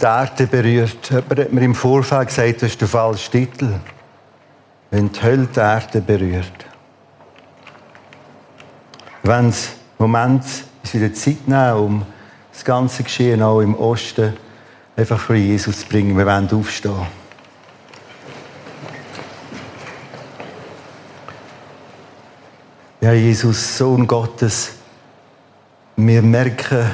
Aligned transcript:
Die 0.00 0.06
Erde 0.06 0.46
berührt, 0.46 1.10
hat 1.10 1.52
mir 1.52 1.62
im 1.62 1.74
Vorfeld 1.74 2.28
gesagt, 2.28 2.62
das 2.62 2.70
ist 2.70 2.80
der 2.80 2.88
falsche 2.88 3.30
Titel. 3.30 3.74
Wenn 4.90 5.12
die 5.12 5.22
Hölle 5.22 5.46
die 5.46 5.60
Erde 5.60 6.00
berührt. 6.00 6.66
Wenn 9.22 9.50
es 9.50 9.72
Moment 9.98 10.44
ist 10.82 10.94
wieder 10.94 11.12
Zeit 11.12 11.46
nehmen, 11.46 11.74
um 11.74 12.06
das 12.52 12.64
ganze 12.64 13.02
Geschehen 13.02 13.42
auch 13.42 13.60
im 13.60 13.74
Osten 13.74 14.32
einfach 14.96 15.20
vor 15.20 15.36
Jesus 15.36 15.80
zu 15.80 15.86
bringen. 15.86 16.16
Wir 16.16 16.24
wollen 16.24 16.50
aufstehen. 16.50 17.06
Ja, 23.02 23.12
Jesus, 23.12 23.76
Sohn 23.76 24.06
Gottes, 24.06 24.72
wir 25.96 26.22
merken 26.22 26.90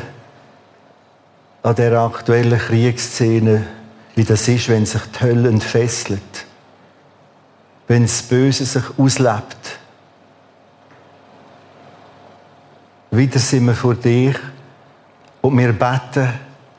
an 1.67 1.75
der 1.75 1.99
aktuellen 1.99 2.61
Kriegsszene, 2.61 3.67
wie 4.15 4.23
das 4.23 4.47
ist, 4.47 4.69
wenn 4.69 4.87
sich 4.87 5.03
die 5.03 5.25
Hölle 5.25 5.49
entfesselt, 5.49 6.47
wenn 7.89 8.03
das 8.03 8.23
Böse 8.23 8.65
sich 8.65 8.85
auslebt. 8.97 9.81
Wieder 13.11 13.41
sind 13.41 13.67
wir 13.67 13.75
vor 13.75 13.97
dir 13.97 14.37
und 15.41 15.59
wir 15.59 15.73
beten 15.73 16.35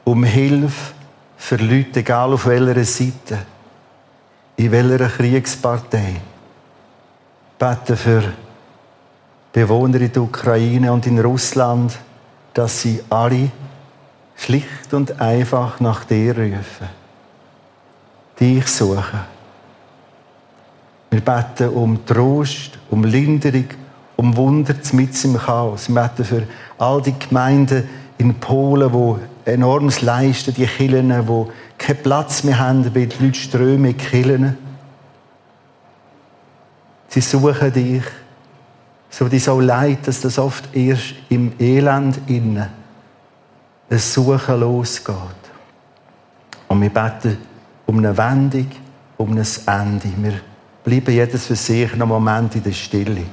um 0.05 0.23
Hilfe 0.23 0.93
für 1.35 1.57
Leute, 1.57 1.99
egal 1.99 2.31
auf 2.31 2.45
welcher 2.45 2.85
Seite, 2.85 3.39
in 4.55 4.71
welcher 4.71 5.09
Kriegspartei. 5.09 6.21
Beten 7.59 7.97
für 7.97 8.23
Bewohner 9.51 9.99
in 9.99 10.13
der 10.13 10.21
Ukraine 10.21 10.93
und 10.93 11.05
in 11.05 11.19
Russland, 11.19 11.99
dass 12.53 12.83
sie 12.83 13.03
alle 13.09 13.51
schlicht 14.37 14.93
und 14.93 15.19
einfach 15.19 15.79
nach 15.79 16.05
dir 16.05 16.37
rufen. 16.37 16.87
Dich 18.39 18.67
suchen. 18.67 19.19
Wir 21.09 21.21
beten 21.21 21.69
um 21.69 22.05
Trost, 22.05 22.77
um 22.91 23.03
Linderung, 23.03 23.65
um 24.15 24.35
Wunder 24.37 24.75
mit 24.93 25.25
im 25.25 25.37
Chaos. 25.37 25.89
Wir 25.89 26.01
beten 26.01 26.25
für 26.25 26.43
all 26.77 27.01
die 27.01 27.17
Gemeinden 27.17 27.89
in 28.19 28.35
Polen, 28.35 28.91
die 28.91 29.51
enormes 29.51 30.01
leisten, 30.01 30.53
die 30.53 30.65
Kirchen, 30.65 31.09
die 31.09 31.45
keinen 31.77 32.03
Platz 32.03 32.43
mehr 32.43 32.59
haben, 32.59 32.93
weil 32.93 33.07
die 33.07 33.23
Leute 33.23 33.39
strömen 33.39 33.85
in 33.85 33.97
die 33.97 34.53
Sie 37.09 37.21
suchen 37.21 37.73
dich. 37.73 38.03
So 39.09 39.27
die 39.27 39.39
so 39.39 39.59
leid, 39.59 40.05
dass 40.05 40.21
das 40.21 40.37
oft 40.37 40.75
erst 40.75 41.15
im 41.29 41.53
Elend 41.59 42.19
innen 42.27 42.76
ein 43.89 43.99
Suchen 43.99 44.59
losgeht. 44.59 45.15
Und 46.67 46.81
wir 46.81 46.89
beten 46.89 47.37
um 47.85 47.97
eine 47.99 48.17
Wendung, 48.17 48.67
um 49.17 49.31
ein 49.31 49.45
Ende. 49.65 50.11
Wir 50.17 50.41
bleiben 50.83 51.13
jedes 51.13 51.45
für 51.45 51.55
sich 51.55 51.93
einen 51.93 52.07
Moment 52.07 52.55
in 52.55 52.63
der 52.63 52.73
Stille. 52.73 53.23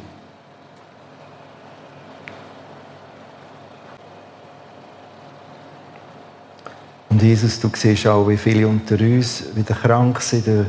Und 7.08 7.22
Jesus, 7.22 7.60
du 7.60 7.70
siehst 7.74 8.06
auch, 8.06 8.28
wie 8.28 8.36
viele 8.36 8.66
unter 8.66 8.98
uns 8.98 9.44
wieder 9.54 9.74
krank 9.74 10.20
sind, 10.20 10.66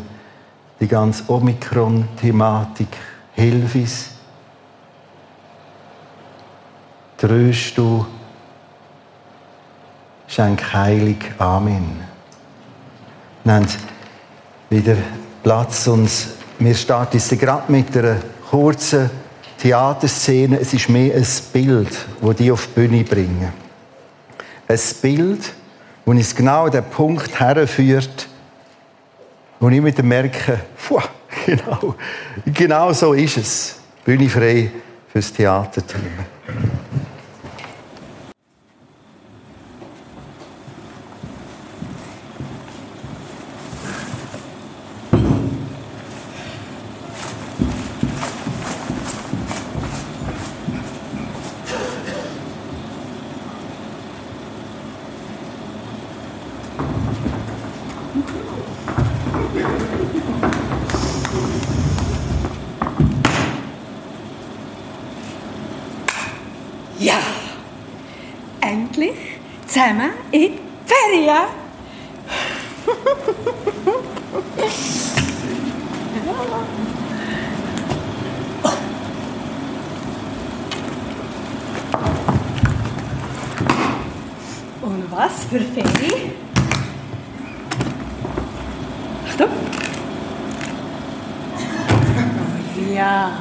die 0.79 0.87
ganze 0.87 1.23
Omikron-Thematik. 1.27 2.87
Hilf 3.33 3.75
uns. 3.75 4.09
Tröst 7.17 7.77
du. 7.77 8.05
Schenk 10.27 10.73
heilig. 10.73 11.17
Amen. 11.37 12.01
Haben 13.45 13.67
wieder 14.69 14.97
Platz 15.43 15.87
und 15.87 16.09
wir 16.57 16.73
starten 16.73 17.21
gerade 17.37 17.71
mit 17.71 17.95
einer 17.95 18.17
kurzen 18.49 19.09
Theaterszene. 19.59 20.59
Es 20.59 20.73
ist 20.73 20.89
mehr 20.89 21.15
ein 21.15 21.27
Bild, 21.53 21.89
das 22.21 22.35
die 22.37 22.51
auf 22.51 22.67
die 22.67 22.73
Bühne 22.73 23.03
bringen. 23.03 23.53
Ein 24.67 24.79
Bild, 25.01 25.53
wo 26.05 26.11
uns 26.11 26.35
genau 26.35 26.69
den 26.69 26.83
Punkt 26.85 27.39
herführt, 27.39 28.27
wo 29.59 29.69
ich 29.69 29.83
wieder 29.83 30.03
merke, 30.03 30.59
puh, 30.87 31.01
genau, 31.45 31.95
genau 32.45 32.93
so 32.93 33.13
ist 33.13 33.37
es. 33.37 33.75
Bühne 34.03 34.27
frei 34.27 34.71
fürs 35.11 35.31
Theaterteam. 35.31 36.01
zusammen 69.75 70.11
in 70.31 70.39
die 70.41 70.59
Ferien. 70.85 71.43
Und 84.81 85.11
was 85.11 85.43
für 85.49 85.59
Ferien? 85.59 86.31
Achtung. 89.27 89.49
Oh 92.95 92.97
ja. 92.97 93.31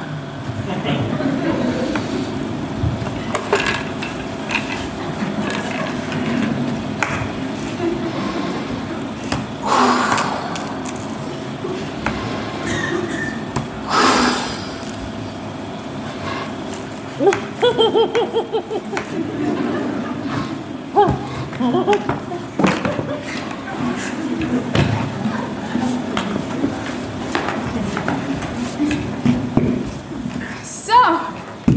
So, 30.63 30.91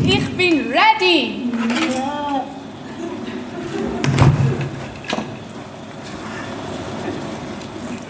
ich 0.04 0.36
bin 0.36 0.70
ready. 0.70 1.50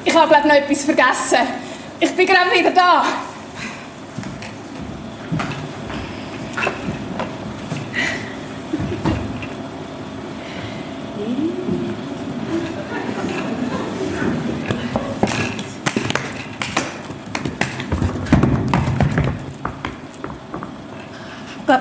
Ich 0.04 0.16
habe 0.16 0.28
glaube 0.28 0.34
noch 0.34 0.44
etwas 0.58 0.84
vergessen. 0.84 1.38
Ich 2.00 2.14
bin 2.14 2.26
gerade 2.26 2.50
wieder 2.52 2.70
da. 2.70 3.04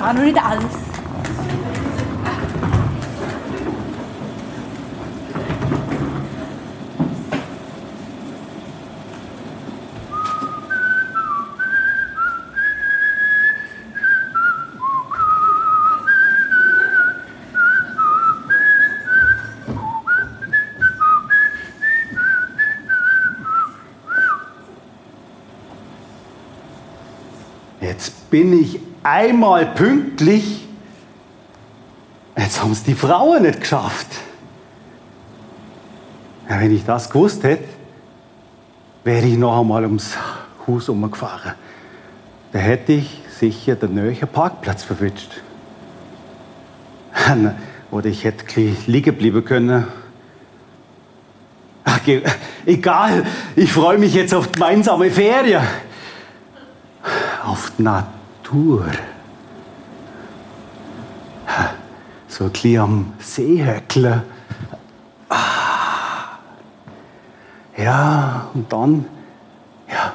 auch 0.08 0.14
noch 0.14 0.24
nicht 0.24 0.38
alles. 0.38 0.88
Jetzt 27.80 28.16
bin 28.30 28.62
ich 28.62 28.80
einmal 29.04 29.66
pünktlich. 29.66 30.68
Jetzt 32.38 32.62
haben 32.62 32.72
es 32.72 32.84
die 32.84 32.94
Frauen 32.94 33.44
nicht 33.44 33.62
geschafft. 33.62 34.08
Ja, 36.50 36.60
wenn 36.60 36.74
ich 36.74 36.86
das 36.86 37.10
gewusst 37.10 37.44
hätte, 37.44 37.68
wäre 39.04 39.26
ich 39.26 39.38
noch 39.38 39.60
einmal 39.60 39.84
ums 39.84 40.16
Haus 40.66 40.88
umgefahren. 40.90 41.54
Da 42.52 42.60
hätte 42.60 42.94
ich 42.94 43.22
sicher 43.40 43.76
den 43.76 43.96
neuen 43.96 44.28
Parkplatz 44.28 44.84
verwünscht. 44.84 45.32
Oder 47.92 48.06
ich 48.08 48.24
hätte 48.24 48.46
liegen 48.86 49.16
bleiben 49.16 49.44
können. 49.44 49.88
Ach, 51.84 52.00
egal, 52.66 53.26
ich 53.56 53.72
freue 53.72 53.98
mich 53.98 54.14
jetzt 54.14 54.34
auf 54.34 54.52
gemeinsame 54.52 55.10
Ferien. 55.10 55.64
Auf 57.46 57.72
die 57.78 57.84
Natur. 57.84 58.17
So 58.50 58.82
ein 62.46 62.52
bisschen 62.52 62.80
am 62.80 63.14
See 63.20 63.64
höckeln. 63.64 64.24
Ah. 65.28 66.38
Ja, 67.76 68.48
und 68.54 68.72
dann, 68.72 69.06
ja, 69.90 70.14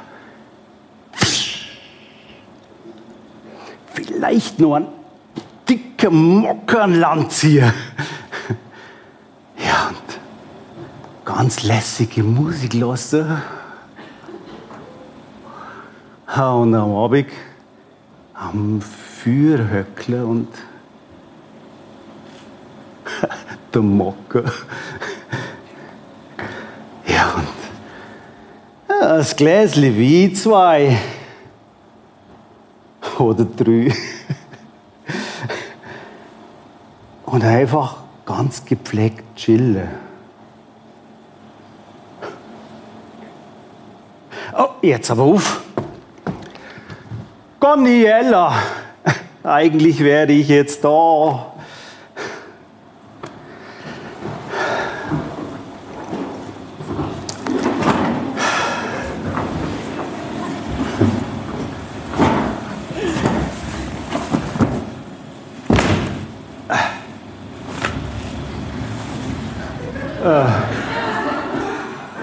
vielleicht 3.93 4.59
nur 4.59 4.79
ein 4.79 4.87
dicker 5.69 6.11
Mockernland 6.11 7.33
hier. 7.33 7.75
Ja, 9.59 9.89
und 9.89 10.19
ganz 11.25 11.63
lässige 11.63 12.23
Musik 12.23 12.73
lassen. 12.75 13.43
Und 16.35 16.75
am 16.75 16.97
Abend 16.97 17.27
am 18.53 18.81
Feuer 18.81 19.71
höckeln 19.71 20.25
und 20.25 20.49
der 23.75 23.83
Mocker. 23.83 24.45
Ja, 27.07 27.35
und 27.35 27.49
das 28.89 29.35
Gläschen 29.37 29.97
wie 29.97 30.33
zwei. 30.33 30.99
Oder 33.19 33.45
drei. 33.45 33.93
Und 37.25 37.45
einfach 37.45 37.97
ganz 38.27 38.65
gepflegt 38.65 39.37
chillen. 39.37 39.89
Oh, 44.57 44.69
jetzt 44.83 45.11
aber 45.11 45.23
auf. 45.23 45.62
Gonniella, 47.63 48.55
eigentlich 49.45 50.03
wäre 50.03 50.33
ich 50.33 50.49
jetzt 50.49 50.83
da. 50.83 51.47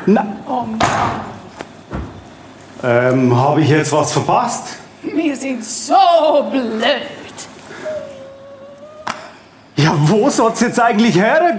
Na. 0.05 0.25
Oh 0.49 0.65
ähm, 2.83 3.37
habe 3.37 3.61
ich 3.61 3.69
jetzt 3.69 3.93
was 3.93 4.11
verpasst? 4.11 4.79
Sind 5.39 5.63
so 5.63 5.95
blöd. 6.51 6.75
Ja, 9.77 9.93
wo 9.95 10.29
soll 10.29 10.51
es 10.51 10.59
jetzt 10.59 10.81
eigentlich 10.81 11.15
hergehen? 11.15 11.57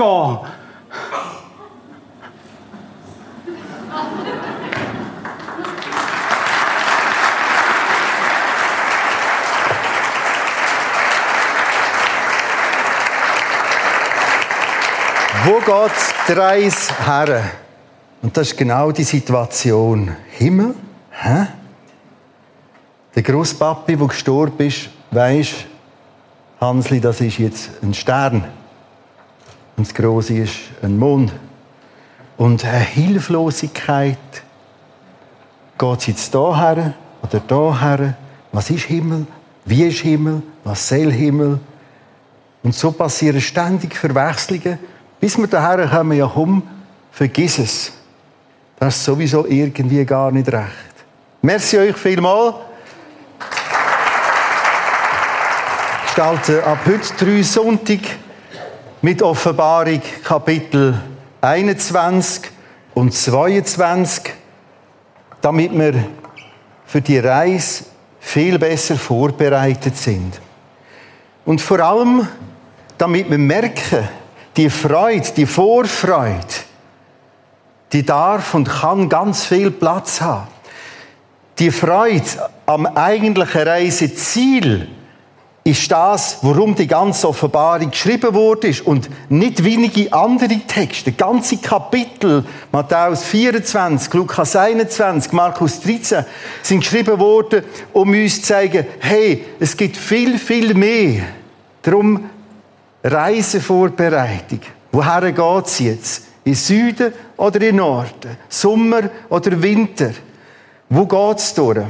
Wo 15.45 15.59
geht 15.59 15.93
die 16.29 16.33
Reise 16.33 16.93
her? 17.07 17.45
Und 18.21 18.37
das 18.37 18.49
ist 18.49 18.59
genau 18.59 18.93
die 18.93 19.05
Situation. 19.05 20.15
Himmel? 20.33 20.75
Hä? 21.13 21.47
Der 23.15 23.23
Großpapi, 23.23 23.97
der 23.97 24.07
gestorben 24.07 24.67
ist, 24.67 24.89
weisst, 25.11 25.67
Hansli, 26.61 27.01
das 27.01 27.21
ist 27.21 27.39
jetzt 27.39 27.71
ein 27.83 27.95
Stern. 27.95 28.45
Und 29.77 29.87
das 29.87 29.95
Große 29.95 30.35
ist 30.35 30.57
ein 30.83 30.99
Mond. 30.99 31.33
Und 32.37 32.65
eine 32.65 32.79
Hilflosigkeit. 32.79 34.19
Geht 35.79 36.07
jetzt 36.07 36.33
hierher 36.33 36.95
oder 37.23 37.43
hierher? 37.49 38.17
Was 38.53 38.71
ist 38.71 38.85
Himmel? 38.85 39.27
Wie 39.65 39.85
ist 39.85 40.01
Himmel? 40.01 40.43
Was 40.65 40.89
soll 40.89 41.11
Himmel? 41.11 41.59
Und 42.63 42.75
so 42.75 42.93
passieren 42.93 43.41
ständig 43.41 43.97
Verwechslungen, 43.97 44.79
bis 45.19 45.39
wir 45.39 45.47
daher 45.47 45.87
kommen, 45.89 46.17
ja 46.17 46.31
komm, 46.33 46.63
vergiss 47.11 47.59
es. 47.59 47.93
Das 48.79 48.97
ist 48.97 49.05
sowieso 49.05 49.47
irgendwie 49.47 50.05
gar 50.05 50.31
nicht 50.31 50.51
recht. 50.53 50.95
Merci 51.43 51.79
euch 51.79 51.97
vielmals. 51.97 52.55
Gestalten 56.13 56.65
ab 56.65 56.79
heute 56.87 57.25
drei 57.25 57.41
Sonntag 57.45 58.01
mit 59.01 59.23
Offenbarung 59.23 60.03
Kapitel 60.25 61.01
21 61.41 62.51
und 62.95 63.15
22, 63.15 64.25
damit 65.41 65.73
wir 65.73 66.05
für 66.85 67.01
die 67.01 67.21
Reise 67.21 67.85
viel 68.19 68.59
besser 68.59 68.97
vorbereitet 68.97 69.97
sind. 69.97 70.41
Und 71.45 71.61
vor 71.61 71.79
allem, 71.79 72.27
damit 72.99 73.31
wir 73.31 73.39
merken, 73.39 74.09
die 74.57 74.69
Freude, 74.69 75.29
die 75.37 75.47
Vorfreude, 75.47 76.45
die 77.93 78.05
darf 78.05 78.53
und 78.55 78.69
kann 78.69 79.09
ganz 79.09 79.45
viel 79.45 79.71
Platz 79.71 80.21
haben. 80.21 80.49
Die 81.61 81.71
Freude 81.71 82.51
am 82.67 82.85
eigentlichen 82.85 83.63
Reiseziel 83.63 84.89
ist 85.63 85.91
das, 85.91 86.39
worum 86.41 86.75
die 86.75 86.87
ganze 86.87 87.29
Offenbarung 87.29 87.91
geschrieben 87.91 88.33
wurde 88.33 88.75
und 88.85 89.11
nicht 89.29 89.63
wenige 89.63 90.11
andere 90.13 90.59
Texte, 90.67 91.13
ganze 91.13 91.59
Kapitel, 91.59 92.45
Matthäus 92.73 93.25
24, 93.25 94.13
Lukas 94.15 94.57
21, 94.57 95.33
Markus 95.33 95.81
13, 95.81 96.25
sind 96.63 96.81
geschrieben 96.81 97.19
worden, 97.19 97.63
um 97.93 98.09
uns 98.11 98.37
zu 98.37 98.49
zeigen, 98.49 98.87
hey, 99.01 99.45
es 99.61 99.77
gibt 99.77 99.99
viel, 99.99 100.39
viel 100.39 100.73
mehr. 100.75 101.25
Darum 101.83 102.31
Reisevorbereitung. 103.05 104.61
Woher 104.93 105.33
geht 105.33 105.67
es 105.67 105.79
jetzt? 105.79 106.23
In 106.45 106.55
Süden 106.55 107.13
oder 107.37 107.61
in 107.61 107.77
Norden? 107.77 108.37
Sommer 108.49 109.11
oder 109.29 109.63
Winter? 109.63 110.11
Wo 110.89 111.07
geht 111.07 111.39
es 111.39 111.55
durch? 111.55 111.85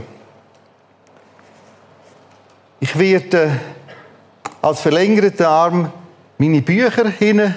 Ich 2.83 2.99
werde 2.99 3.61
als 4.63 4.81
verlängerten 4.81 5.45
Arm 5.45 5.93
meine 6.39 6.63
Bücher 6.63 7.09
hin 7.09 7.55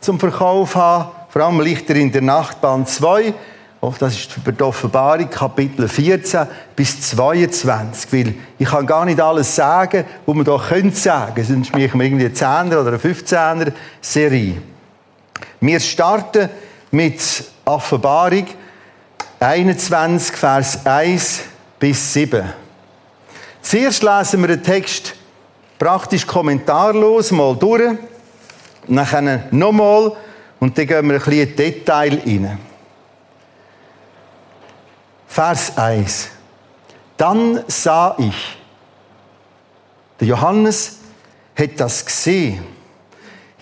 zum 0.00 0.20
Verkauf 0.20 0.76
haben. 0.76 1.10
Vor 1.30 1.42
allem 1.42 1.60
Lichter 1.60 1.96
in 1.96 2.12
der 2.12 2.22
Nacht, 2.22 2.60
Band 2.60 2.88
2. 2.88 3.34
Das 3.98 4.14
ist 4.14 4.32
für 4.32 4.52
die 4.52 4.62
Offenbarung, 4.62 5.28
Kapitel 5.28 5.88
14 5.88 6.46
bis 6.76 7.00
22. 7.10 8.12
Weil 8.12 8.34
ich 8.56 8.68
kann 8.68 8.86
gar 8.86 9.04
nicht 9.04 9.20
alles 9.20 9.54
sagen, 9.54 10.04
was 10.24 10.34
man 10.34 10.44
hier 10.44 10.58
könnte 10.58 10.96
sagen. 10.96 11.44
Sonst 11.44 11.72
mache 11.72 11.82
ich 11.82 11.94
irgendwie 11.94 12.26
eine 12.26 12.34
10er 12.34 12.80
oder 12.80 12.88
eine 12.88 12.98
15er 12.98 13.72
Serie. 14.00 14.62
Wir 15.60 15.80
starten 15.80 16.48
mit 16.92 17.20
Offenbarung 17.64 18.46
21, 19.40 20.36
Vers 20.36 20.86
1 20.86 21.40
bis 21.80 22.12
7. 22.12 22.44
Zuerst 23.66 24.04
lesen 24.04 24.42
wir 24.42 24.46
den 24.46 24.62
Text 24.62 25.16
praktisch 25.76 26.24
kommentarlos 26.24 27.32
mal 27.32 27.56
durch, 27.56 27.98
nachher 28.86 29.48
nochmal 29.50 30.12
und 30.60 30.78
dann 30.78 30.86
gehen 30.86 31.08
wir 31.08 31.16
ein 31.16 31.20
bisschen 31.20 31.56
Detail 31.56 32.22
rein. 32.24 32.60
Vers 35.26 35.76
1. 35.76 36.28
Dann 37.16 37.64
sah 37.66 38.14
ich, 38.18 38.56
der 40.20 40.28
Johannes 40.28 40.98
hat 41.58 41.80
das 41.80 42.06
gesehen. 42.06 42.62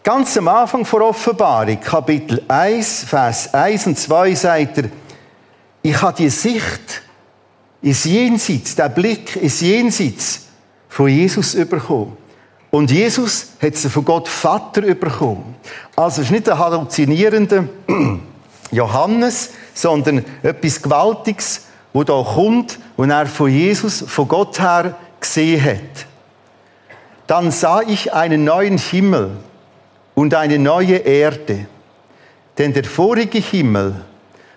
Ganz 0.03 0.37
am 0.37 0.49
Anfang 0.49 0.85
vor 0.85 1.01
Offenbarung, 1.01 1.81
Kapitel 1.81 2.45
1, 2.47 3.05
Vers 3.05 3.55
1 3.55 3.87
und 3.87 3.99
2 3.99 4.35
sagt 4.35 4.79
er, 4.79 4.85
ich 5.81 6.03
habe 6.03 6.19
die 6.19 6.29
Sicht 6.29 7.04
ins 7.85 8.05
Jenseits, 8.05 8.75
der 8.75 8.89
Blick 8.89 9.37
ins 9.37 9.61
Jenseits 9.61 10.47
von 10.89 11.09
Jesus 11.09 11.55
bekommen. 11.67 12.17
Und 12.71 12.91
Jesus 12.91 13.49
hat 13.61 13.77
sie 13.77 13.91
von 13.91 14.05
Gott 14.05 14.27
Vater 14.27 14.81
bekommen. 14.81 15.55
Also 15.95 16.23
es 16.23 16.29
ist 16.29 16.33
nicht 16.33 16.49
ein 16.49 16.59
halluzinierender 16.59 17.69
Johannes, 18.73 19.51
sondern 19.75 20.25
etwas 20.43 20.81
Gewaltiges, 20.81 21.67
wo 21.93 22.03
da 22.05 22.23
kommt 22.23 22.79
und 22.97 23.11
er 23.11 23.27
von 23.27 23.51
Jesus, 23.51 24.03
von 24.07 24.29
Gott 24.29 24.59
her 24.59 24.97
gesehen 25.21 25.63
hat. 25.63 26.07
Dann 27.27 27.51
sah 27.51 27.83
ich 27.83 28.15
einen 28.15 28.45
neuen 28.45 28.79
Himmel 28.79 29.33
und 30.15 30.35
eine 30.35 30.59
neue 30.59 30.97
Erde, 30.97 31.67
denn 32.57 32.73
der 32.73 32.85
vorige 32.85 33.39
Himmel 33.39 34.01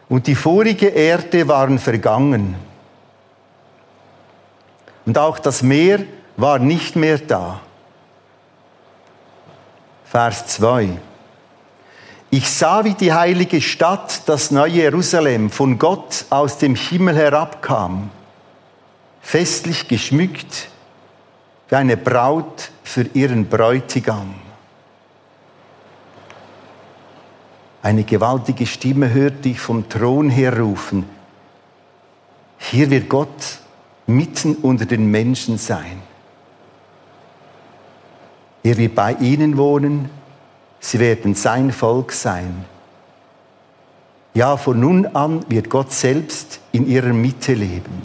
und 0.07 0.27
die 0.27 0.35
vorige 0.35 0.87
Erde 0.87 1.47
waren 1.49 1.77
vergangen. 1.77 2.66
Und 5.07 5.17
auch 5.17 5.39
das 5.39 5.63
Meer 5.63 6.03
war 6.35 6.59
nicht 6.59 6.97
mehr 6.97 7.17
da. 7.17 7.61
Vers 10.03 10.47
2. 10.47 10.99
Ich 12.29 12.49
sah, 12.49 12.83
wie 12.83 12.93
die 12.93 13.13
heilige 13.13 13.61
Stadt, 13.61 14.27
das 14.27 14.51
neue 14.51 14.73
Jerusalem, 14.73 15.49
von 15.49 15.79
Gott 15.79 16.25
aus 16.29 16.57
dem 16.57 16.75
Himmel 16.75 17.15
herabkam, 17.15 18.09
festlich 19.21 19.87
geschmückt 19.87 20.67
wie 21.69 21.75
eine 21.75 21.95
Braut 21.95 22.69
für 22.83 23.03
ihren 23.13 23.47
Bräutigam. 23.47 24.35
Eine 27.81 28.03
gewaltige 28.03 28.65
Stimme 28.65 29.13
hörte 29.13 29.47
ich 29.47 29.61
vom 29.61 29.87
Thron 29.87 30.29
her 30.29 30.59
rufen. 30.59 31.07
Hier 32.57 32.89
wird 32.89 33.07
Gott 33.07 33.59
mitten 34.07 34.55
unter 34.55 34.85
den 34.85 35.11
Menschen 35.11 35.57
sein. 35.57 36.01
Er 38.63 38.77
wird 38.77 38.95
bei 38.95 39.13
ihnen 39.13 39.57
wohnen, 39.57 40.09
sie 40.79 40.99
werden 40.99 41.35
sein 41.35 41.71
Volk 41.71 42.11
sein. 42.11 42.65
Ja, 44.33 44.57
von 44.57 44.79
nun 44.79 45.05
an 45.07 45.45
wird 45.49 45.69
Gott 45.69 45.91
selbst 45.91 46.59
in 46.71 46.87
ihrer 46.87 47.13
Mitte 47.13 47.53
leben. 47.53 48.03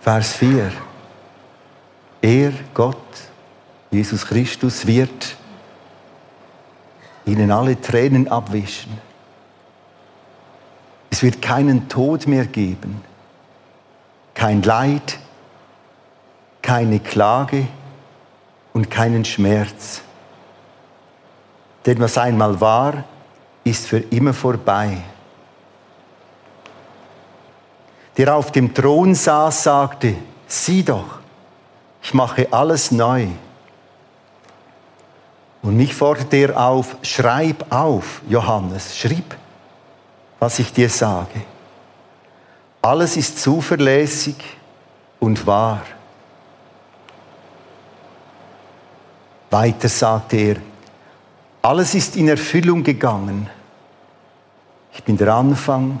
Vers 0.00 0.34
4. 0.34 0.70
Er, 2.20 2.52
Gott, 2.74 2.96
Jesus 3.90 4.26
Christus, 4.26 4.86
wird 4.86 5.36
ihnen 7.24 7.50
alle 7.50 7.80
Tränen 7.80 8.28
abwischen. 8.28 8.98
Es 11.14 11.22
wird 11.22 11.40
keinen 11.40 11.88
Tod 11.88 12.26
mehr 12.26 12.44
geben, 12.44 13.00
kein 14.34 14.64
Leid, 14.64 15.20
keine 16.60 16.98
Klage 16.98 17.68
und 18.72 18.90
keinen 18.90 19.24
Schmerz. 19.24 20.02
Denn 21.86 22.00
was 22.00 22.18
einmal 22.18 22.60
war, 22.60 23.04
ist 23.62 23.86
für 23.86 23.98
immer 23.98 24.34
vorbei. 24.34 25.02
Der 28.16 28.34
auf 28.34 28.50
dem 28.50 28.74
Thron 28.74 29.14
saß, 29.14 29.62
sagte, 29.62 30.16
sieh 30.48 30.82
doch, 30.82 31.20
ich 32.02 32.12
mache 32.12 32.48
alles 32.50 32.90
neu. 32.90 33.28
Und 35.62 35.76
mich 35.76 35.94
forderte 35.94 36.38
er 36.38 36.60
auf, 36.60 36.96
schreib 37.02 37.72
auf, 37.72 38.20
Johannes, 38.28 38.98
schrieb, 38.98 39.36
was 40.44 40.58
ich 40.58 40.74
dir 40.74 40.90
sage. 40.90 41.40
Alles 42.82 43.16
ist 43.16 43.40
zuverlässig 43.40 44.36
und 45.18 45.46
wahr. 45.46 45.80
Weiter 49.50 49.88
sagte 49.88 50.36
er, 50.36 50.56
alles 51.62 51.94
ist 51.94 52.16
in 52.16 52.28
Erfüllung 52.28 52.82
gegangen. 52.82 53.48
Ich 54.92 55.02
bin 55.02 55.16
der 55.16 55.32
Anfang, 55.32 56.00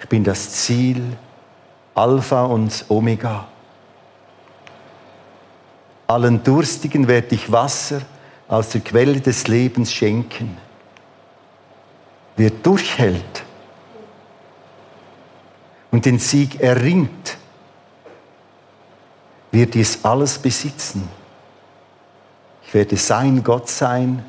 ich 0.00 0.08
bin 0.08 0.24
das 0.24 0.50
Ziel, 0.50 1.16
Alpha 1.94 2.46
und 2.46 2.86
Omega. 2.88 3.46
Allen 6.08 6.42
Durstigen 6.42 7.06
werde 7.06 7.36
ich 7.36 7.52
Wasser 7.52 8.00
aus 8.48 8.70
der 8.70 8.80
Quelle 8.80 9.20
des 9.20 9.46
Lebens 9.46 9.92
schenken. 9.92 10.58
Wer 12.36 12.50
durchhält 12.50 13.44
und 15.90 16.04
den 16.06 16.18
Sieg 16.18 16.60
erringt, 16.60 17.36
wird 19.50 19.74
dies 19.74 20.04
alles 20.04 20.38
besitzen. 20.38 21.08
Ich 22.66 22.74
werde 22.74 22.96
sein 22.96 23.42
Gott 23.42 23.68
sein 23.68 24.24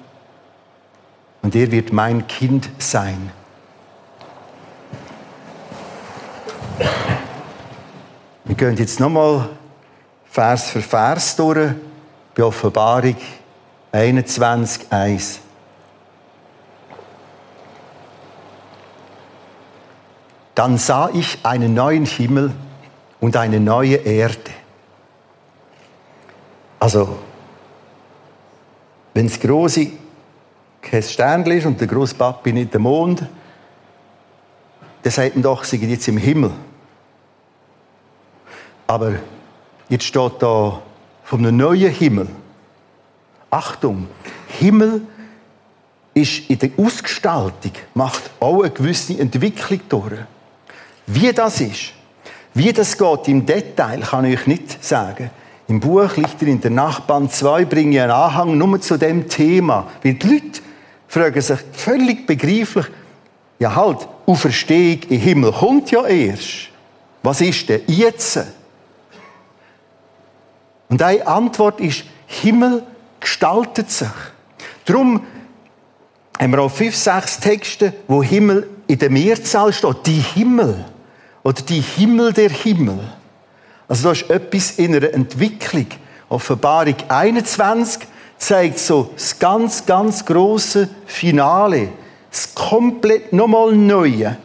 und 1.41 1.55
er 1.55 1.71
wird 1.71 1.93
mein 1.93 2.25
Kind 2.27 2.69
sein. 2.79 3.31
Wir 8.45 8.55
gehen 8.55 8.77
jetzt 8.77 8.99
nochmal 8.99 9.49
Vers 10.25 10.71
für 10.71 10.81
Vers 10.81 11.35
durch 11.35 11.73
bei 12.35 12.43
Offenbarung 12.43 13.15
21, 13.91 14.91
1. 14.91 15.39
Dann 20.61 20.77
sah 20.77 21.09
ich 21.11 21.39
einen 21.41 21.73
neuen 21.73 22.05
Himmel 22.05 22.53
und 23.19 23.35
eine 23.35 23.59
neue 23.59 23.95
Erde. 23.95 24.51
Also, 26.79 27.17
wenn 29.15 29.25
das 29.25 29.39
große 29.39 29.87
kein 30.79 31.01
Sternchen 31.01 31.53
ist 31.53 31.65
und 31.65 31.79
der 31.79 31.87
große 31.87 32.13
Papi 32.13 32.53
nicht 32.53 32.73
der 32.73 32.79
Mond, 32.79 33.25
dann 35.01 35.11
sagt 35.11 35.33
man 35.33 35.41
doch, 35.41 35.63
sie 35.63 35.77
sind 35.77 35.89
jetzt 35.89 36.07
im 36.07 36.17
Himmel. 36.17 36.51
Aber 38.85 39.13
jetzt 39.89 40.05
steht 40.05 40.33
da 40.43 40.79
von 41.23 41.39
einem 41.39 41.57
neuen 41.57 41.91
Himmel. 41.91 42.27
Achtung, 43.49 44.07
Himmel 44.59 45.01
ist 46.13 46.47
in 46.51 46.59
der 46.59 46.69
Ausgestaltung, 46.77 47.71
macht 47.95 48.29
auch 48.39 48.61
eine 48.61 48.69
gewisse 48.69 49.19
Entwicklung 49.19 49.81
durch. 49.89 50.19
Wie 51.13 51.33
das 51.33 51.59
ist, 51.59 51.91
wie 52.53 52.71
das 52.71 52.97
geht 52.97 53.27
im 53.27 53.45
Detail, 53.45 53.99
kann 53.99 54.23
ich 54.23 54.39
euch 54.39 54.47
nicht 54.47 54.83
sagen. 54.83 55.29
Im 55.67 55.81
Buch 55.81 56.15
Lichter 56.15 56.47
in 56.47 56.61
der 56.61 56.71
Nachbarn 56.71 57.29
2 57.29 57.65
bringe 57.65 57.95
ich 57.95 58.01
einen 58.01 58.11
Anhang 58.11 58.57
nur 58.57 58.79
zu 58.79 58.97
dem 58.97 59.27
Thema. 59.27 59.87
Weil 60.03 60.13
die 60.13 60.27
Leute 60.27 60.61
fragen 61.07 61.41
sich 61.41 61.59
völlig 61.73 62.25
begreiflich, 62.25 62.85
ja 63.59 63.75
halt, 63.75 64.07
Auferstehung 64.25 65.01
im 65.09 65.19
Himmel 65.19 65.51
kommt 65.51 65.91
ja 65.91 66.05
erst. 66.05 66.69
Was 67.23 67.41
ist 67.41 67.67
denn 67.67 67.81
jetzt? 67.87 68.39
Und 70.87 71.01
eine 71.01 71.27
Antwort 71.27 71.81
ist, 71.81 72.05
Himmel 72.25 72.83
gestaltet 73.19 73.91
sich. 73.91 74.07
Darum 74.85 75.25
haben 76.39 76.51
wir 76.51 76.61
auch 76.61 76.71
fünf, 76.71 76.95
sechs 76.95 77.39
Texte, 77.39 77.93
wo 78.07 78.23
Himmel 78.23 78.69
in 78.87 78.97
der 78.97 79.09
Mehrzahl 79.09 79.73
steht. 79.73 80.05
Die 80.05 80.19
Himmel. 80.19 80.85
Oder 81.43 81.61
die 81.61 81.81
Himmel 81.81 82.33
der 82.33 82.49
Himmel. 82.49 82.99
Also 83.87 84.05
da 84.05 84.11
ist 84.11 84.29
etwas 84.29 84.71
in 84.71 84.95
einer 84.95 85.13
Entwicklung. 85.13 85.87
Offenbarung 86.29 86.95
21 87.07 88.07
zeigt 88.37 88.79
so 88.79 89.11
das 89.13 89.37
ganz, 89.37 89.85
ganz 89.85 90.25
große 90.25 90.87
Finale. 91.05 91.89
Das 92.29 92.55
komplett 92.55 93.33
nochmal 93.33 93.75
Neue. 93.75 94.37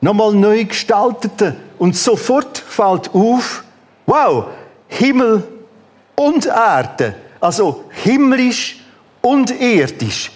Nochmal 0.00 0.32
neu 0.32 0.64
gestaltete. 0.64 1.56
Und 1.78 1.96
sofort 1.96 2.58
fällt 2.58 3.12
auf, 3.14 3.64
wow, 4.06 4.46
Himmel 4.86 5.42
und 6.14 6.46
Erde. 6.46 7.14
Also 7.40 7.84
himmlisch 8.04 8.80
und 9.20 9.50
irdisch. 9.60 10.30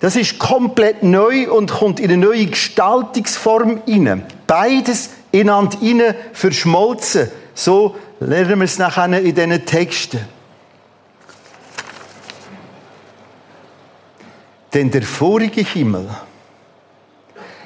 Das 0.00 0.16
ist 0.16 0.38
komplett 0.38 1.02
neu 1.02 1.50
und 1.50 1.70
kommt 1.70 2.00
in 2.00 2.10
eine 2.10 2.26
neue 2.26 2.46
Gestaltungsform 2.46 3.82
hinein. 3.86 4.24
Beides 4.46 5.10
ineinander 5.32 5.78
hinein 5.78 6.14
verschmolzen. 6.32 7.30
So 7.54 7.96
lernen 8.20 8.60
wir 8.60 8.64
es 8.64 8.78
nachher 8.78 9.20
in 9.20 9.34
diesen 9.34 9.66
Texten. 9.66 10.20
Denn 14.72 14.90
der 14.90 15.02
vorige 15.02 15.62
Himmel, 15.62 16.08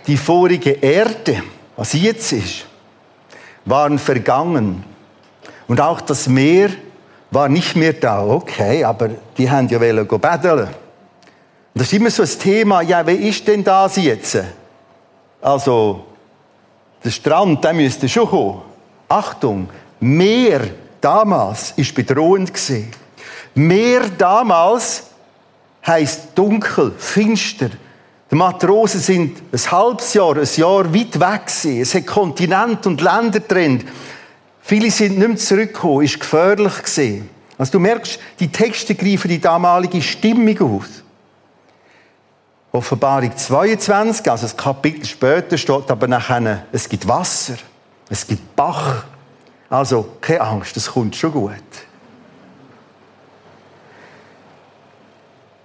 die 0.06 0.16
vorige 0.16 0.70
Erde, 0.70 1.42
was 1.76 1.92
jetzt 1.92 2.32
ist, 2.32 2.66
waren 3.64 3.98
vergangen. 3.98 4.84
Und 5.68 5.80
auch 5.80 6.00
das 6.00 6.28
Meer 6.28 6.70
war 7.30 7.48
nicht 7.48 7.76
mehr 7.76 7.92
da. 7.92 8.24
Okay, 8.24 8.82
aber 8.84 9.10
die 9.36 9.50
haben 9.50 9.68
ja 9.68 9.80
wollen 9.80 10.06
betteln. 10.06 10.68
Das 11.74 11.88
ist 11.88 11.92
immer 11.92 12.10
so 12.10 12.22
ein 12.22 12.38
Thema, 12.38 12.80
ja, 12.80 13.06
wer 13.06 13.18
ist 13.18 13.46
denn 13.46 13.62
das 13.62 13.96
jetzt? 13.96 14.38
Also, 15.42 16.06
der 17.06 17.12
Strand, 17.12 17.64
der 17.64 17.72
müsste 17.72 18.08
schon 18.08 18.28
kommen. 18.28 18.62
Achtung, 19.08 19.68
Meer 20.00 20.60
damals 21.00 21.72
ist 21.76 21.94
bedrohend 21.94 22.52
gesehen. 22.52 22.90
Meer 23.54 24.02
damals 24.18 25.04
heißt 25.86 26.28
dunkel, 26.34 26.92
finster, 26.98 27.70
Die 28.30 28.34
Matrosen 28.34 29.00
sind 29.00 29.40
ein 29.52 29.70
halbes 29.70 30.12
Jahr, 30.12 30.36
ein 30.36 30.48
Jahr 30.56 30.92
weit 30.92 31.20
weg 31.20 31.46
gewesen. 31.46 31.80
Es 31.80 31.94
hat 31.94 32.06
Kontinent 32.06 32.84
und 32.86 33.00
Länder 33.00 33.38
getrennt. 33.38 33.84
Viele 34.60 34.90
sind 34.90 35.16
nicht 35.16 35.28
mehr 35.28 35.36
zurückgekommen. 35.36 36.02
Ist 36.04 36.18
gefährlich 36.18 36.74
gewesen. 36.82 37.30
Also 37.56 37.72
du 37.72 37.78
merkst, 37.78 38.18
die 38.40 38.50
Texte 38.50 38.96
greifen 38.96 39.28
die 39.28 39.40
damalige 39.40 40.02
Stimmung 40.02 40.58
aus. 40.60 41.04
Offenbarung 42.76 43.36
22, 43.36 44.30
also 44.30 44.42
das 44.42 44.56
Kapitel 44.56 45.04
später, 45.04 45.56
steht 45.56 45.90
aber 45.90 46.06
nachher, 46.06 46.66
es 46.72 46.88
gibt 46.88 47.08
Wasser, 47.08 47.54
es 48.08 48.26
gibt 48.26 48.54
Bach. 48.54 49.04
Also, 49.68 50.16
keine 50.20 50.42
Angst, 50.42 50.76
das 50.76 50.92
kommt 50.92 51.16
schon 51.16 51.32
gut. 51.32 51.52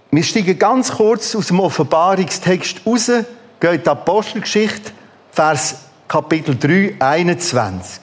Wir 0.10 0.24
steigen 0.24 0.58
ganz 0.58 0.92
kurz 0.92 1.36
aus 1.36 1.48
dem 1.48 1.60
Offenbarungstext 1.60 2.82
raus, 2.86 3.12
gehen 3.60 3.74
in 3.74 3.84
die 3.84 3.90
Apostelgeschichte, 3.90 4.92
Vers 5.32 5.76
Kapitel 6.08 6.58
3, 6.58 6.96
21. 7.00 8.02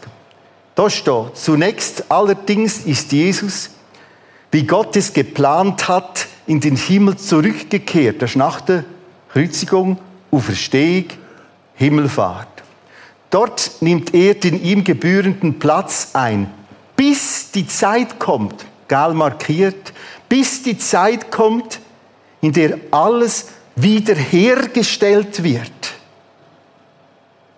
Da 0.74 0.88
steht, 0.88 1.36
zunächst 1.36 2.10
allerdings 2.10 2.78
ist 2.78 3.12
Jesus, 3.12 3.70
wie 4.50 4.64
Gott 4.64 4.96
es 4.96 5.12
geplant 5.12 5.88
hat, 5.88 6.26
in 6.46 6.60
den 6.60 6.76
Himmel 6.76 7.16
zurückgekehrt. 7.16 8.22
Das 8.22 8.30
ist 8.30 8.36
nach 8.36 8.60
der 8.62 8.84
Kreuzigung, 9.32 9.99
Auferstehung, 10.30 11.06
Himmelfahrt. 11.75 12.49
Dort 13.30 13.73
nimmt 13.80 14.14
er 14.14 14.35
den 14.35 14.62
ihm 14.62 14.85
gebührenden 14.85 15.58
Platz 15.58 16.11
ein, 16.14 16.50
bis 16.97 17.50
die 17.50 17.66
Zeit 17.66 18.18
kommt, 18.18 18.64
gal 18.88 19.14
markiert, 19.14 19.92
bis 20.28 20.62
die 20.62 20.78
Zeit 20.78 21.30
kommt, 21.30 21.80
in 22.40 22.52
der 22.52 22.78
alles 22.90 23.49
wiederhergestellt 23.76 25.42
wird. 25.42 25.70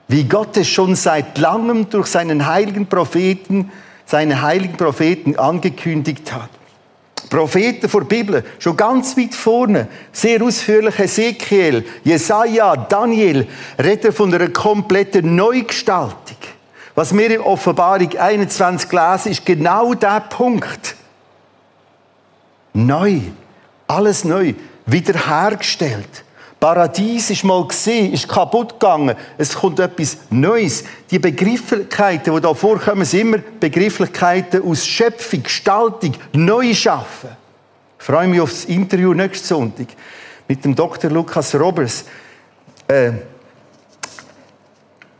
Wie 0.09 0.25
Gott 0.25 0.57
es 0.57 0.69
schon 0.69 0.97
seit 0.97 1.39
langem 1.39 1.89
durch 1.89 2.09
seinen 2.09 2.47
heiligen 2.47 2.87
Propheten, 2.87 3.71
seine 4.07 4.43
heiligen 4.43 4.77
Propheten 4.77 5.39
angekündigt 5.39 6.33
hat. 6.33 6.50
Propheten 7.31 7.89
vor 7.89 8.05
Bibel, 8.05 8.45
schon 8.59 8.77
ganz 8.77 9.17
weit 9.17 9.35
vorne, 9.35 9.87
sehr 10.13 10.43
ausführlich 10.43 10.99
Ezekiel, 10.99 11.87
Jesaja, 12.03 12.75
Daniel, 12.77 13.47
reden 13.83 14.13
von 14.13 14.35
einer 14.35 14.49
kompletten 14.49 15.37
Neugestaltung. 15.37 16.37
Was 16.97 17.17
wir 17.17 17.31
in 17.31 17.41
Offenbarung 17.41 18.19
21 18.19 18.91
lesen, 18.91 19.31
ist 19.31 19.47
genau 19.47 19.95
der 19.95 20.21
Punkt. 20.29 20.97
Neu. 22.73 23.21
Alles 23.87 24.25
neu. 24.25 24.55
Wiederhergestellt. 24.87 26.25
Paradies 26.61 27.31
ist 27.31 27.42
mal 27.42 27.66
gesehen, 27.66 28.12
ist 28.12 28.29
kaputt 28.29 28.79
gegangen. 28.79 29.16
Es 29.38 29.55
kommt 29.55 29.81
etwas 29.81 30.18
Neues. 30.29 30.85
Die 31.11 31.18
Begrifflichkeiten, 31.18 32.35
die 32.35 32.40
da 32.40 32.53
vorkommen, 32.53 33.07
sind 33.07 33.20
immer 33.20 33.38
Begrifflichkeiten 33.38 34.62
aus 34.62 34.87
Schöpfung, 34.87 35.42
Gestaltung, 35.42 36.14
Neuschaffen. 36.35 37.31
Ich 37.99 38.05
freue 38.05 38.29
mich 38.29 38.42
auf 38.42 38.51
das 38.51 38.66
Interview 38.66 39.14
nächsten 39.14 39.46
Sonntag 39.46 39.87
mit 40.46 40.62
dem 40.62 40.75
Dr. 40.75 41.11
Lukas 41.11 41.55
Roberts, 41.55 42.05
äh, 42.88 43.12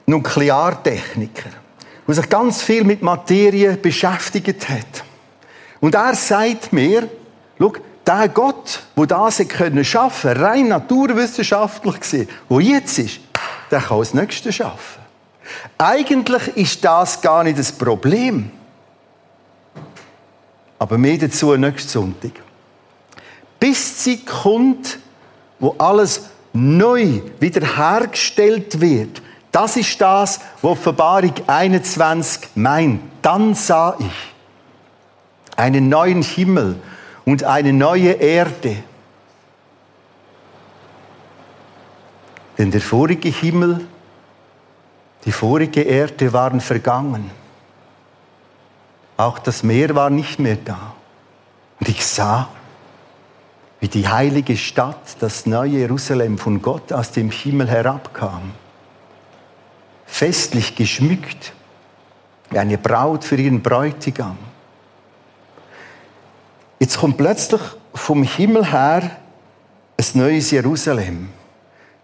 Nukleartechniker, 0.05 1.50
der 2.07 2.14
sich 2.14 2.29
ganz 2.29 2.62
viel 2.62 2.85
mit 2.85 3.00
Materie 3.00 3.79
beschäftigt 3.79 4.68
hat. 4.68 5.05
Und 5.81 5.94
er 5.94 6.14
sagt 6.14 6.70
mir, 6.72 7.09
schau, 7.59 7.72
der 8.11 8.29
Gott, 8.29 8.83
der 8.96 9.07
das 9.07 9.38
können 9.46 9.85
schaffen, 9.85 10.33
rein 10.33 10.68
naturwissenschaftlich 10.68 12.01
gesehen, 12.01 12.29
wo 12.49 12.59
jetzt 12.59 12.99
ist, 12.99 13.20
der 13.70 13.81
kann 13.81 14.01
das 14.01 14.14
Nächste 14.14 14.53
schaffen. 14.53 15.01
Eigentlich 15.79 16.57
ist 16.57 16.85
das 16.85 17.20
gar 17.20 17.44
nicht 17.44 17.59
das 17.59 17.70
Problem. 17.70 18.51
Aber 20.79 20.99
mehr 20.99 21.18
dazu 21.18 21.55
nächsten 21.55 21.88
Sonntag. 21.88 22.33
Bis 23.61 24.03
Zeit 24.03 24.27
kommt, 24.27 24.99
wo 25.61 25.77
alles 25.79 26.23
neu 26.53 27.20
wiederhergestellt 27.38 28.81
wird. 28.81 29.23
Das 29.53 29.77
ist 29.77 30.01
das, 30.01 30.40
was 30.62 30.73
Offenbarung 30.73 31.35
21 31.46 32.51
meint. 32.57 33.03
Dann 33.23 33.55
sah 33.55 33.96
ich 34.01 35.57
einen 35.57 35.88
neuen 35.88 36.23
Himmel 36.23 36.77
und 37.24 37.44
eine 37.44 37.72
neue 37.72 38.12
Erde. 38.12 38.76
Denn 42.59 42.70
der 42.70 42.80
vorige 42.80 43.28
Himmel, 43.28 43.87
die 45.24 45.33
vorige 45.33 45.83
Erde 45.83 46.33
waren 46.33 46.61
vergangen. 46.61 47.30
Auch 49.16 49.38
das 49.38 49.62
Meer 49.62 49.94
war 49.94 50.11
nicht 50.11 50.38
mehr 50.38 50.56
da. 50.56 50.94
Und 51.78 51.88
ich 51.88 52.04
sah, 52.06 52.48
wie 53.80 53.88
die 53.88 54.06
heilige 54.06 54.56
Stadt, 54.56 55.16
das 55.20 55.46
neue 55.46 55.78
Jerusalem 55.78 56.37
von 56.37 56.61
Gott 56.61 56.92
aus 56.92 57.12
dem 57.12 57.30
Himmel 57.30 57.68
herabkam. 57.68 58.52
Festlich 60.04 60.74
geschmückt, 60.74 61.52
wie 62.50 62.59
eine 62.59 62.76
Braut 62.76 63.24
für 63.24 63.37
ihren 63.37 63.62
Bräutigam. 63.62 64.37
Jetzt 66.81 66.97
kommt 66.97 67.19
plötzlich 67.19 67.61
vom 67.95 68.23
Himmel 68.23 68.73
her 68.73 69.11
ein 69.99 70.07
neues 70.14 70.51
Jerusalem. 70.51 71.29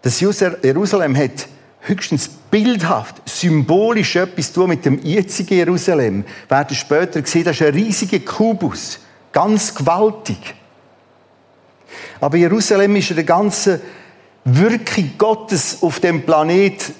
Das 0.03 0.19
Jerusalem 0.19 1.17
hat 1.17 1.47
höchstens 1.81 2.29
bildhaft, 2.51 3.15
symbolisch 3.27 4.15
etwas 4.15 4.53
zu 4.53 4.61
tun 4.61 4.69
mit 4.69 4.85
dem 4.85 5.03
jetzigen 5.03 5.55
Jerusalem. 5.55 6.23
Wir 6.47 6.57
werden 6.57 6.75
später 6.75 7.25
sehen, 7.25 7.43
das 7.43 7.55
ist 7.55 7.63
ein 7.63 7.73
riesiger 7.73 8.19
Kubus. 8.19 8.99
Ganz 9.31 9.73
gewaltig. 9.73 10.53
Aber 12.21 12.37
Jerusalem 12.37 12.95
ist 12.97 13.09
in 13.09 13.15
der 13.15 13.25
ganzen 13.25 13.81
Wirkung 14.43 15.11
Gottes 15.17 15.79
auf 15.81 15.99
dem 15.99 16.23
Planet 16.23 16.91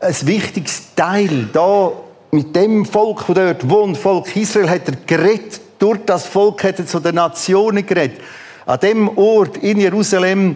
ein 0.00 0.16
wichtiges 0.22 0.94
Teil. 0.96 1.50
Da, 1.52 1.92
mit 2.30 2.56
dem 2.56 2.86
Volk, 2.86 3.26
das 3.26 3.36
dort 3.36 3.68
wohnt, 3.68 3.98
Volk 3.98 4.34
Israel, 4.34 4.70
hat 4.70 4.88
er 4.88 4.96
geredet 5.06 5.61
durch 5.82 5.98
das 6.06 6.26
Volk 6.26 6.62
hat 6.62 6.78
er 6.78 6.86
zu 6.86 7.00
den 7.00 7.16
Nationen 7.16 7.84
geredet. 7.84 8.20
An 8.66 8.78
dem 8.78 9.18
Ort 9.18 9.56
in 9.56 9.80
Jerusalem 9.80 10.54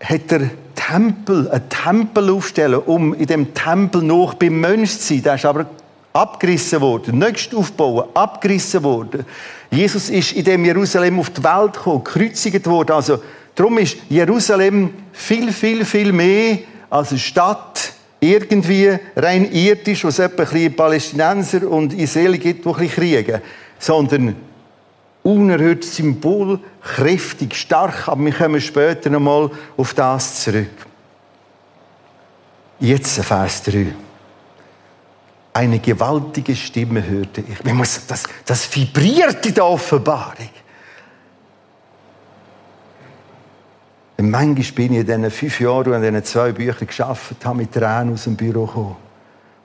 hat 0.00 0.30
er 0.30 0.50
Tempel, 0.76 1.50
einen 1.50 1.68
Tempel 1.68 2.30
aufstellen, 2.30 2.80
um 2.86 3.12
in 3.14 3.26
dem 3.26 3.54
Tempel 3.54 4.02
noch 4.02 4.34
beim 4.34 4.60
Mönch 4.60 5.00
zu 5.00 5.14
sein. 5.14 5.22
Der 5.24 5.34
ist 5.34 5.44
aber 5.44 5.66
abgerissen 6.12 6.80
worden, 6.80 7.18
nicht 7.18 7.52
aufbauen, 7.52 8.08
abgerissen 8.14 8.84
worden. 8.84 9.24
Jesus 9.72 10.10
ist 10.10 10.30
in 10.30 10.44
dem 10.44 10.64
Jerusalem 10.64 11.18
auf 11.18 11.30
die 11.30 11.42
Welt 11.42 11.72
gekommen, 11.72 12.04
gekreuzigt 12.04 12.66
worden. 12.66 12.92
Also, 12.92 13.20
darum 13.56 13.78
ist 13.78 13.96
Jerusalem 14.08 14.90
viel, 15.12 15.52
viel, 15.52 15.84
viel 15.84 16.12
mehr 16.12 16.58
als 16.88 17.10
eine 17.10 17.18
Stadt, 17.18 17.92
irgendwie 18.20 18.96
rein 19.16 19.50
irdisch, 19.50 20.04
wo 20.04 20.08
es 20.08 20.20
etwa 20.20 20.44
ein 20.44 20.76
Palästinenser 20.76 21.68
und 21.68 21.92
Israel 21.94 22.38
gibt, 22.38 22.64
die 22.64 22.68
ein 22.68 22.74
bisschen 22.76 22.94
kriegen 22.94 23.42
sondern 23.78 24.36
unerhört 25.22 25.84
symbolkräftig, 25.84 27.54
stark. 27.54 28.08
Aber 28.08 28.24
wir 28.24 28.32
kommen 28.32 28.60
später 28.60 29.10
nochmal 29.10 29.50
auf 29.76 29.94
das 29.94 30.42
zurück. 30.42 30.86
Jetzt 32.80 33.18
Vers 33.24 33.62
3. 33.64 33.86
Eine 35.54 35.78
gewaltige 35.78 36.56
Stimme 36.56 37.06
hörte 37.06 37.42
ich. 37.42 37.58
Das, 38.08 38.24
das 38.44 38.76
vibriert 38.76 39.46
in 39.46 39.54
der 39.54 39.64
Offenbarung. 39.64 40.50
Und 44.16 44.30
manchmal 44.30 44.72
bin 44.72 44.92
ich 44.92 45.00
in 45.00 45.06
diesen 45.06 45.30
fünf 45.30 45.60
Jahren, 45.60 45.94
an 45.94 46.02
diesen 46.02 46.24
zwei 46.24 46.52
Büchern 46.52 46.86
geschafft 46.86 47.44
habe, 47.44 47.58
mit 47.58 47.72
Tränen 47.72 48.14
aus 48.14 48.24
dem 48.24 48.36
Büro 48.36 48.66
gekommen. 48.66 48.96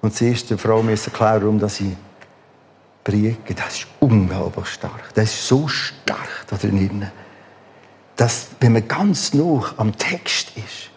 Und 0.02 0.20
die 0.20 0.30
erste 0.30 0.58
Frau 0.58 0.82
musste 0.82 1.12
erklären, 1.12 1.42
warum 1.42 1.64
ich 1.64 1.96
Brieke, 3.04 3.54
das 3.54 3.80
ist 3.80 3.88
unglaublich 4.00 4.68
stark. 4.68 5.14
Das 5.16 5.26
ist 5.26 5.48
so 5.48 5.68
stark 5.68 6.46
da 6.48 6.58
drin, 6.58 7.08
dass, 8.16 8.48
wenn 8.60 8.74
man 8.74 8.88
ganz 8.88 9.34
noch 9.34 9.78
am 9.78 9.98
Text 9.98 10.52
ist 10.58 10.90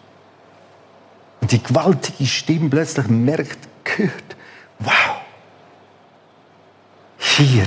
und 1.41 1.51
die 1.51 1.63
gewaltige 1.63 2.25
Stimme 2.25 2.69
plötzlich 2.69 3.07
merkt, 3.07 3.59
hört, 3.85 4.35
wow, 4.79 5.21
hier, 7.17 7.65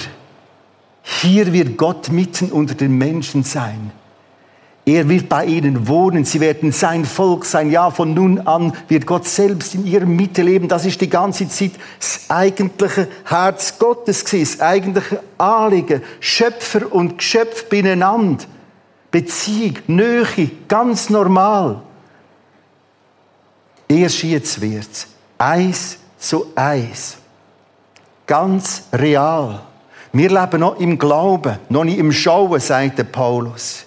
hier 1.03 1.53
wird 1.53 1.77
Gott 1.77 2.11
mitten 2.11 2.53
unter 2.53 2.75
den 2.75 2.99
Menschen 2.99 3.43
sein. 3.43 3.93
Er 4.89 5.09
wird 5.09 5.29
bei 5.29 5.45
ihnen 5.45 5.89
wohnen. 5.89 6.25
Sie 6.25 6.39
werden 6.39 6.71
sein 6.71 7.05
Volk 7.05 7.45
sein. 7.45 7.73
Ja, 7.73 7.91
von 7.91 8.15
nun 8.15 8.39
an 8.47 8.73
wird 8.87 9.05
Gott 9.05 9.27
selbst 9.27 9.75
in 9.75 9.85
ihrer 9.85 10.07
Mitte 10.07 10.43
leben. 10.43 10.69
Das 10.69 10.87
ist 10.87 11.01
die 11.01 11.11
ganze 11.11 11.49
Zeit 11.49 11.73
das 11.99 12.21
eigentliche 12.29 13.09
Herz 13.25 13.81
Gottes 13.81 14.25
gewesen. 14.25 14.59
Das 14.59 14.61
eigentliche 14.61 15.21
Anliegen. 15.39 16.03
Schöpfer 16.21 16.93
und 16.93 17.19
Geschöpf 17.19 17.69
beieinander. 17.69 18.45
Beziehung, 19.11 19.75
Nähe, 19.89 20.51
ganz 20.69 21.11
normal. 21.11 21.83
Erst 23.89 24.23
jetzt 24.23 24.61
wird's. 24.61 25.09
Eins 25.37 25.99
zu 26.17 26.47
eins. 26.55 27.17
Ganz 28.25 28.85
real. 28.93 29.63
Wir 30.13 30.31
leben 30.31 30.61
noch 30.61 30.79
im 30.79 30.97
Glauben, 30.97 31.59
noch 31.69 31.85
nicht 31.85 31.99
im 31.99 32.13
Schauen, 32.13 32.61
sagt 32.61 32.99
der 32.99 33.05
Paulus. 33.05 33.86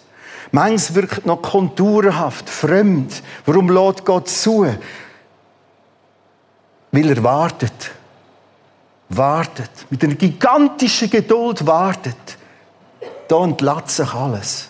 Manches 0.52 0.96
wirkt 0.96 1.26
noch 1.26 1.42
konturhaft, 1.42 2.50
fremd. 2.50 3.22
Warum 3.46 3.70
lädt 3.70 4.06
Gott 4.06 4.30
zu? 4.30 4.66
Weil 6.92 7.10
er 7.10 7.24
wartet. 7.24 7.92
Wartet. 9.10 9.70
Mit 9.90 10.04
einer 10.04 10.16
gigantischen 10.16 11.10
Geduld 11.10 11.66
wartet. 11.66 12.38
Da 13.28 13.44
entlässt 13.44 13.90
sich 13.90 14.14
alles. 14.14 14.70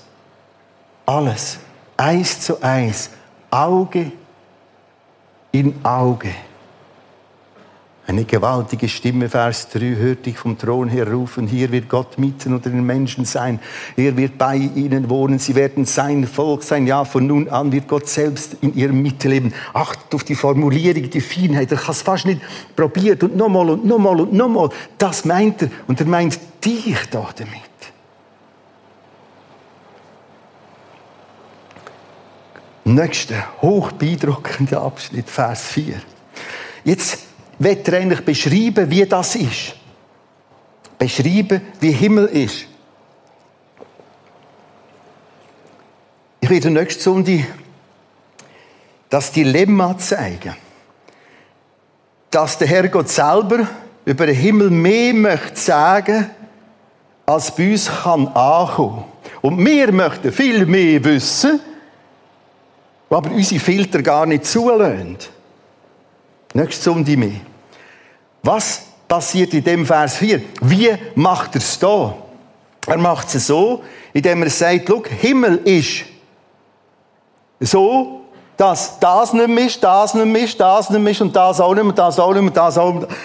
Alles. 1.06 1.60
Eins 1.96 2.42
zu 2.42 2.62
eins. 2.62 3.10
Auge 3.50 4.12
in 5.52 5.84
Auge. 5.84 6.34
Eine 8.10 8.26
gewaltige 8.26 8.90
Stimme, 8.90 9.30
Vers 9.30 9.70
3, 9.70 9.80
hörte 9.98 10.32
ich 10.32 10.38
vom 10.40 10.58
Thron 10.58 10.90
her 10.90 11.12
rufen, 11.12 11.46
hier 11.46 11.72
wird 11.72 11.88
Gott 11.88 12.18
mitten 12.18 12.56
unter 12.56 12.72
den 12.72 12.84
Menschen 12.84 13.24
sein. 13.24 13.60
Er 13.96 14.18
wird 14.18 14.36
bei 14.36 14.56
ihnen 14.56 15.12
wohnen, 15.12 15.38
sie 15.38 15.54
werden 15.54 15.86
sein 15.86 16.26
Volk 16.26 16.64
sein. 16.64 16.88
Ja, 16.88 17.06
von 17.06 17.28
nun 17.28 17.50
an 17.50 17.72
wird 17.72 17.88
Gott 17.88 18.10
selbst 18.10 18.56
in 18.62 18.76
ihrem 18.76 19.04
Mitte 19.04 19.30
leben. 19.30 19.54
Achtet 19.74 20.16
auf 20.16 20.24
die 20.24 20.34
Formulierung, 20.34 21.08
die 21.08 21.22
Feinheit. 21.22 21.72
Er 21.72 21.78
kann 21.78 21.92
es 21.92 22.02
fast 22.02 22.26
nicht 22.26 22.42
probiert 22.76 23.22
und 23.22 23.38
nochmal 23.38 23.70
und 23.70 23.86
nochmal 23.86 24.22
und 24.22 24.34
nochmal. 24.34 24.70
Das 24.98 25.24
meint 25.26 25.62
er. 25.62 25.70
Und 25.86 26.00
er 26.00 26.08
meint 26.08 26.40
dich 26.66 26.98
da 27.12 27.30
damit. 27.36 27.62
Nächster, 32.86 33.62
hoch 33.62 33.92
beeindruckender 33.92 34.82
Abschnitt, 34.82 35.30
Vers 35.30 35.62
4. 35.68 36.02
Jetzt 36.84 37.29
wird 37.60 37.88
er 37.90 38.00
eigentlich 38.00 38.22
beschreiben, 38.22 38.90
wie 38.90 39.06
das 39.06 39.36
ist. 39.36 39.76
Beschreiben, 40.98 41.62
wie 41.80 41.92
Himmel 41.92 42.26
ist. 42.26 42.66
Ich 46.42 46.50
werde 46.50 46.72
nächste 46.72 47.04
Sonntag 47.04 47.46
das 49.10 49.32
Dilemma 49.32 49.98
zeigen, 49.98 50.56
dass 52.32 52.58
der 52.58 52.68
Herrgott 52.68 53.10
selber 53.10 53.68
über 54.06 54.26
den 54.26 54.36
Himmel 54.36 54.70
mehr 54.70 55.14
möchte 55.14 55.60
sagen, 55.60 56.30
als 57.26 57.56
bei 57.56 57.72
uns 57.72 57.88
kann 57.88 58.28
ankommen. 58.30 59.04
Und 59.42 59.64
wir 59.64 59.92
möchten 59.92 60.32
viel 60.32 60.66
mehr 60.66 61.04
wissen, 61.04 61.60
aber 63.10 63.32
unsere 63.32 63.60
Filter 63.60 64.02
gar 64.02 64.26
nicht 64.26 64.46
zulassen. 64.46 65.18
Nächste 66.54 66.84
Sonntag 66.84 67.18
mehr. 67.18 67.42
Was 68.44 68.84
passiert 69.08 69.54
in 69.54 69.64
dem 69.64 69.86
Vers 69.86 70.18
4? 70.18 70.42
Wie 70.62 70.96
macht 71.16 71.56
er 71.56 71.62
es 71.62 71.78
da? 71.80 72.16
Er 72.88 72.98
macht 72.98 73.34
es 73.34 73.48
so, 73.48 73.84
indem 74.14 74.44
er 74.44 74.50
sagt, 74.50 74.86
schau, 74.88 75.04
Himmel 75.06 75.58
ist 75.66 76.06
so, 77.60 78.22
dass 78.58 79.00
das 79.00 79.34
nicht 79.34 79.48
mehr 79.48 79.66
ist, 79.66 79.84
das 79.84 80.14
nicht 80.14 80.26
mehr 80.26 80.44
ist, 80.44 80.60
das 80.60 80.90
nicht 80.90 81.02
mehr 81.02 81.12
ist 81.12 81.22
und 81.22 81.36
das 81.36 81.60
auch 81.60 81.74
nicht 81.74 81.84
mehr, 81.84 81.94
das 81.94 82.20
auch 82.20 82.34
nicht 82.34 82.42
mehr, 82.42 82.52
das 82.52 82.78
auch 82.78 82.94
nicht 82.94 83.08
mehr. 83.08 83.18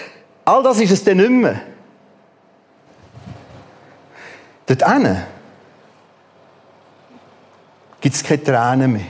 All 0.44 0.62
das 0.62 0.80
ist 0.80 0.90
es 0.90 1.04
dann 1.04 1.16
nicht 1.16 1.30
mehr. 1.30 1.60
Dort 4.66 4.88
hinten 4.88 5.22
gibt 8.00 8.14
es 8.14 8.22
keine 8.22 8.44
Tränen 8.44 8.92
mehr. 8.92 9.06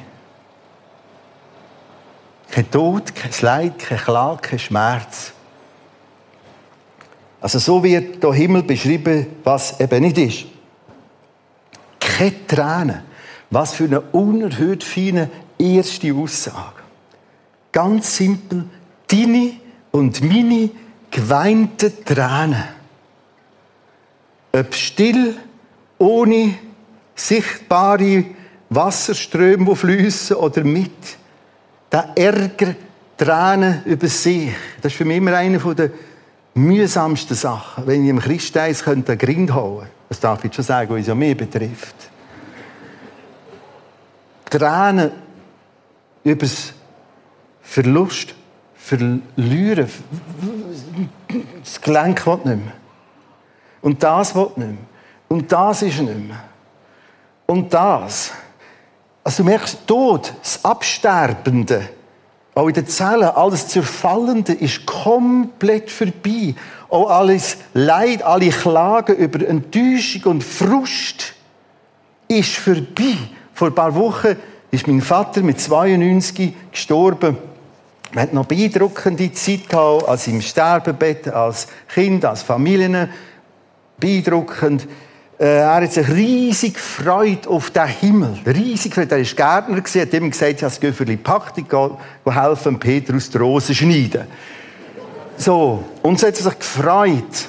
Kein 2.51 2.71
Tod, 2.71 3.15
kein 3.15 3.33
Leid, 3.41 3.79
kein 3.79 3.99
Klage, 3.99 4.41
kein 4.41 4.59
Schmerz. 4.59 5.33
Also 7.45 7.59
so 7.59 7.85
wird 7.85 8.23
der 8.23 8.33
Himmel 8.33 8.63
beschrieben, 8.63 9.27
was 9.45 9.79
eben 9.79 10.01
nicht 10.01 10.17
ist. 10.17 10.47
Keine 12.01 12.47
Tränen. 12.47 13.03
Was 13.51 13.75
für 13.75 13.85
eine 13.85 14.01
unerhört 14.01 14.83
feine 14.83 15.29
erste 15.59 16.15
Aussage. 16.15 16.81
Ganz 17.71 18.17
simpel, 18.17 18.65
deine 19.09 19.57
und 19.91 20.23
meine 20.23 20.71
geweinten 21.11 21.93
Tränen. 22.03 22.65
Ob 24.51 24.75
still, 24.75 25.37
ohne 25.99 26.55
sichtbare 27.15 28.25
Wasserströme, 28.71 29.67
die 29.67 29.77
fließen, 29.77 30.37
oder 30.37 30.65
mit. 30.65 31.19
Der 31.93 32.09
Ärger, 32.15 32.75
Tränen 33.19 33.83
über 33.85 34.09
sich. 34.09 34.49
Das 34.81 34.93
ist 34.93 34.97
für 34.97 35.05
mich 35.05 35.19
immer 35.19 35.35
eine 35.37 35.59
der 35.59 35.91
mühsamsten 36.55 37.35
Sachen. 37.35 37.87
Wenn 37.87 38.05
ich 38.05 38.11
im 38.11 38.21
Christeis 38.21 38.83
könnte 38.83 39.13
einen 39.13 39.19
Grind 39.19 39.55
holen 39.55 39.89
das 40.15 40.21
darf 40.21 40.45
ich 40.45 40.55
schon 40.55 40.65
sagen, 40.65 40.91
was 40.91 40.99
uns 40.99 41.07
ja 41.09 41.15
mehr 41.15 41.35
betrifft. 41.35 41.97
Tränen 44.49 45.11
über 46.23 46.47
das 46.47 46.73
Verlust, 47.63 48.35
Verlieren, 48.77 49.91
das 51.65 51.81
Gelenk 51.81 52.27
will 52.27 52.37
nicht 52.37 52.45
mehr. 52.45 52.73
Und 53.81 54.03
das 54.03 54.35
will 54.35 54.51
nicht 54.57 54.59
mehr. 54.59 54.77
Und 55.29 55.51
das 55.51 55.83
ist 55.83 55.99
nicht 55.99 56.29
mehr. 56.29 56.45
Und 57.47 57.73
das. 57.73 58.31
Also 59.25 59.43
du 59.43 59.49
merkst, 59.49 59.87
Tod, 59.87 60.33
das 60.43 60.65
Absterbende, 60.65 61.89
auch 62.55 62.69
in 62.69 62.75
den 62.75 62.87
Zellen, 62.87 63.25
alles 63.25 63.69
Zerfallende 63.69 64.53
ist 64.53 64.87
komplett 64.87 65.91
vorbei. 65.91 66.55
Auch 66.89 67.11
alles 67.11 67.57
Leid, 67.73 68.23
alle 68.23 68.51
Klagen 68.51 69.17
über 69.17 69.47
Enttäuschung 69.47 70.33
und 70.33 70.45
Frust 70.45 71.35
ist 72.29 72.55
vorbei. 72.57 73.17
Vor 73.53 73.69
ein 73.69 73.75
paar 73.75 73.95
Wochen 73.97 74.37
ist 74.71 74.87
mein 74.87 75.01
Vater 75.01 75.43
mit 75.43 75.61
92 75.61 76.55
gestorben. 76.71 77.37
Wir 78.13 78.23
hatten 78.23 78.37
noch 78.37 78.47
beeindruckende 78.47 79.33
Zeit 79.33 79.69
gehabt, 79.69 80.09
als 80.09 80.29
im 80.29 80.41
Sterbebett, 80.41 81.27
als 81.29 81.67
Kind, 81.93 82.25
als 82.25 82.43
Familien. 82.43 83.09
Beeindruckend. 83.99 84.87
Äh, 85.39 85.59
er 85.59 85.75
hat 85.75 85.93
sich 85.93 86.09
riesig 86.09 86.75
gefreut 86.75 87.47
auf 87.47 87.71
den 87.71 87.87
Himmel. 87.87 88.39
Riesig 88.47 88.93
gefreut. 88.93 89.11
Er 89.13 89.19
war 89.19 89.25
Gärtner, 89.25 89.83
er 89.95 90.03
hat 90.03 90.15
ihm 90.15 90.31
gesagt, 90.31 90.53
ich 90.53 90.63
habe 90.63 90.71
das 90.71 90.81
Göfferli 90.81 91.17
gepackt, 91.17 91.59
ich 91.59 91.69
gehe 91.69 91.91
helfen, 92.27 92.79
Petrus 92.79 93.31
die 93.31 93.39
Rosen 93.39 93.75
schneiden. 93.75 94.27
So. 95.37 95.85
Und 96.03 96.21
so 96.21 96.27
hat 96.27 96.37
er 96.37 96.43
sich 96.43 96.59
gefreut. 96.59 97.49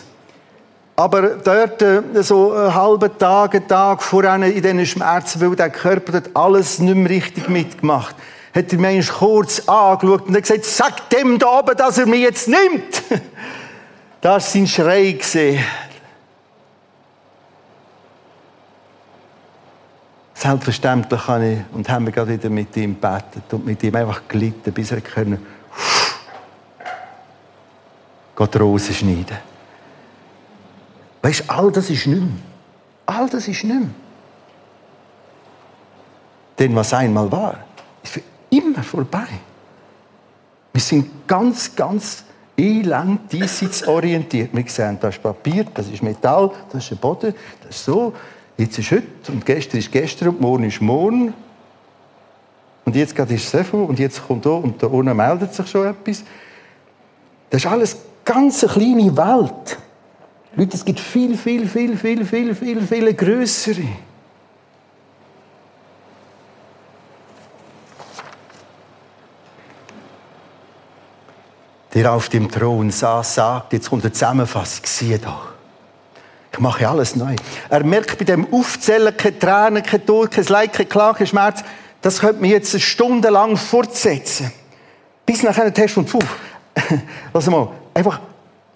Aber 0.95 1.21
dort, 1.43 1.81
äh, 1.81 2.01
so 2.23 2.53
einen 2.53 2.73
halben 2.73 3.17
Tag, 3.17 3.55
einen 3.55 3.67
Tag 3.67 4.01
vor 4.01 4.23
in 4.23 4.41
diesen 4.41 4.85
Schmerzen, 4.85 5.41
weil 5.41 5.55
der 5.55 5.69
Körper 5.69 6.13
dort 6.13 6.29
alles 6.33 6.79
nicht 6.79 6.95
mehr 6.95 7.09
richtig 7.09 7.49
mitgemacht 7.49 8.15
hat 8.55 8.71
er 8.71 8.79
mich 8.79 9.09
kurz 9.09 9.67
angeschaut 9.67 10.27
und 10.27 10.35
hat 10.35 10.43
gesagt, 10.43 10.63
sag 10.63 11.09
dem 11.09 11.37
da 11.37 11.59
oben, 11.59 11.75
dass 11.75 11.97
er 11.97 12.05
mich 12.05 12.21
jetzt 12.21 12.47
nimmt. 12.47 13.03
Das 14.21 14.33
war 14.33 14.39
sein 14.39 14.65
Schrei. 14.65 15.19
Selbstverständlich 20.45 21.27
habe 21.27 21.47
ich, 21.47 21.59
und 21.73 21.89
haben 21.89 22.05
wir 22.05 22.13
gerade 22.13 22.33
wieder 22.33 22.51
mit 22.51 22.77
ihm 22.77 22.93
gebetet 22.93 23.51
und 23.51 23.65
mit 23.65 23.81
ihm 23.81 23.95
einfach 23.95 24.21
gelitten, 24.27 24.71
bis 24.71 24.91
er 24.91 25.01
können, 25.01 25.43
Gott 28.35 28.59
Rosen 28.59 28.93
schneiden. 28.93 29.37
Weißt 31.23 31.39
du, 31.39 31.43
all 31.51 31.71
das 31.71 31.89
ist 31.89 32.05
nicht. 32.05 32.27
All 33.07 33.27
das 33.27 33.47
ist 33.47 33.63
nicht. 33.63 33.87
Denn 36.59 36.75
was 36.75 36.93
einmal 36.93 37.31
war, 37.31 37.57
ist 38.03 38.13
für 38.13 38.21
immer 38.51 38.83
vorbei. 38.83 39.25
Wir 40.73 40.81
sind 40.81 41.27
ganz, 41.27 41.75
ganz 41.75 42.23
elend 42.55 43.31
diesseitsorientiert. 43.31 44.55
Wir 44.55 44.67
sehen, 44.67 44.99
das 45.01 45.15
ist 45.15 45.23
Papier, 45.23 45.65
das 45.73 45.87
ist 45.87 46.03
Metall, 46.03 46.51
das 46.71 46.83
ist 46.83 46.91
ein 46.91 46.97
Boden, 46.99 47.33
das 47.61 47.75
ist 47.75 47.85
so. 47.85 48.13
Jetzt 48.57 48.79
ist 48.79 48.91
heute 48.91 49.31
und 49.31 49.45
gestern 49.45 49.79
ist 49.79 49.91
gestern 49.91 50.29
und 50.29 50.41
morgen 50.41 50.63
ist 50.63 50.81
morgen. 50.81 51.33
Und 52.85 52.95
jetzt 52.95 53.15
gerade 53.15 53.33
ist 53.33 53.53
es 53.53 53.69
so 53.69 53.77
und 53.77 53.99
jetzt 53.99 54.25
kommt 54.25 54.45
da 54.45 54.51
und 54.51 54.81
da 54.81 54.87
unten 54.87 55.15
meldet 55.15 55.53
sich 55.53 55.67
schon 55.67 55.87
etwas. 55.87 56.23
Das 57.49 57.63
ist 57.63 57.69
alles 57.69 57.97
ganz 58.23 58.63
eine 58.63 58.73
kleine 58.73 59.17
Welt. 59.17 59.77
Leute, 60.55 60.77
es 60.77 60.85
gibt 60.85 60.99
viel, 60.99 61.37
viel, 61.37 61.67
viel, 61.67 61.97
viel, 61.97 62.25
viel, 62.25 62.55
viel, 62.55 62.81
viel 62.81 63.13
größere. 63.13 63.87
Der 71.93 72.13
auf 72.13 72.29
dem 72.29 72.49
Thron 72.49 72.91
saß, 72.91 73.35
sagt, 73.35 73.73
jetzt 73.73 73.89
kommt 73.89 74.03
eine 74.03 74.13
Zusammenfassung, 74.13 74.85
siehe 74.85 75.17
doch. 75.17 75.54
Ich 76.55 76.61
mache 76.61 76.87
alles 76.87 77.17
neu. 77.17 77.35
Er 77.69 77.83
merkt 77.83 78.17
bei 78.17 78.23
dem 78.23 78.47
Aufzählen 78.53 79.15
keine 79.17 79.37
Tränen, 79.37 79.83
kein 79.83 80.05
Tod, 80.05 80.31
kein 80.31 80.45
Leid, 80.45 80.71
kein 80.71 80.87
Klage, 80.87 81.17
kein 81.17 81.27
Schmerz. 81.27 81.61
Das 82.01 82.21
könnte 82.21 82.39
man 82.39 82.49
jetzt 82.49 82.73
eine 82.73 82.79
Stunde 82.79 83.27
lang 83.27 83.57
fortsetzen. 83.57 84.53
Bis 85.25 85.43
nachher 85.43 85.73
Test 85.73 85.97
und 85.97 86.09
Pfuf. 86.09 86.23
Lass 87.33 87.49
mal, 87.49 87.67
einfach 87.93 88.21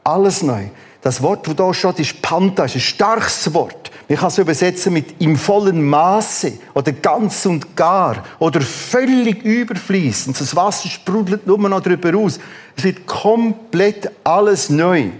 alles 0.03 0.43
neu. 0.43 0.65
Das 1.01 1.21
Wort, 1.21 1.47
das 1.47 1.55
da 1.55 1.73
steht, 1.73 1.99
ist 1.99 2.21
Panta, 2.21 2.65
ist 2.65 2.75
ein 2.75 2.81
starkes 2.81 3.53
Wort. 3.53 3.91
Man 4.09 4.17
kann 4.17 4.27
es 4.27 4.37
übersetzen 4.37 4.91
mit 4.91 5.21
im 5.21 5.37
vollen 5.37 5.81
Maße 5.81 6.59
oder 6.73 6.91
ganz 6.91 7.45
und 7.45 7.77
gar 7.77 8.25
oder 8.39 8.59
völlig 8.59 9.41
überfließend. 9.41 10.37
Das 10.37 10.53
Wasser 10.53 10.89
sprudelt 10.89 11.47
nur 11.47 11.57
noch 11.57 11.79
darüber 11.79 12.17
aus. 12.17 12.41
Es 12.75 12.83
wird 12.83 13.05
komplett 13.05 14.11
alles 14.25 14.69
neu. 14.69 15.11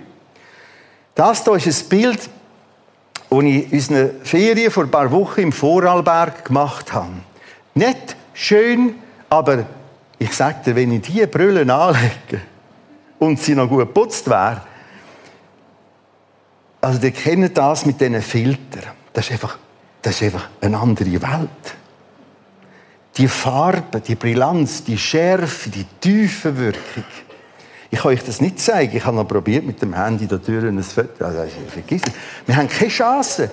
Das 1.16 1.46
hier 1.46 1.56
ist 1.56 1.86
ein 1.86 1.90
Bild, 1.90 2.30
das 3.30 3.46
ich 3.46 3.72
in 3.72 3.72
unseren 3.72 4.10
Ferien 4.24 4.72
vor 4.72 4.84
ein 4.84 4.92
paar 4.92 5.12
Wochen 5.12 5.42
im 5.42 5.52
Vorarlberg 5.52 6.46
gemacht 6.46 6.92
habe. 6.94 7.12
Nicht 7.76 8.16
schön, 8.34 8.96
aber 9.30 9.66
ich 10.18 10.34
dir, 10.66 10.76
wenn 10.76 10.92
ich 10.92 11.02
diese 11.04 11.28
Brille 11.28 11.72
anlege 11.74 12.42
und 13.20 13.40
sie 13.40 13.56
noch 13.56 13.70
gut 13.70 13.80
geputzt 13.80 14.30
wäre, 14.30 14.62
also 16.82 17.02
ihr 17.02 17.12
kennt 17.12 17.58
das 17.58 17.86
mit 17.86 18.00
diesen 18.00 18.22
Filtern. 18.22 18.84
Das 19.14 19.26
ist 19.26 19.32
einfach, 19.34 19.58
das 20.02 20.16
ist 20.16 20.24
einfach 20.24 20.50
eine 20.62 20.78
andere 20.78 21.12
Welt. 21.22 21.76
Die 23.18 23.28
Farbe, 23.28 24.00
die 24.00 24.16
Brillanz, 24.16 24.84
die 24.84 24.98
Schärfe, 24.98 25.70
die 25.70 25.86
Tiefenwirkung. 26.00 27.04
Ich 27.92 28.00
kann 28.00 28.12
euch 28.12 28.24
das 28.24 28.40
nicht 28.40 28.60
zeigen. 28.60 28.96
Ich 28.96 29.06
habe 29.06 29.16
noch 29.16 29.28
probiert 29.28 29.66
mit 29.66 29.82
dem 29.82 29.94
Handy 29.94 30.28
da 30.28 30.38
durch 30.38 30.64
ein 30.64 30.82
Foto. 30.84 31.26
Also, 31.26 31.44
vergiss 31.70 32.04
es. 32.06 32.14
Wir 32.46 32.56
haben 32.56 32.70
keine 32.70 32.90
Chance. 32.90 33.52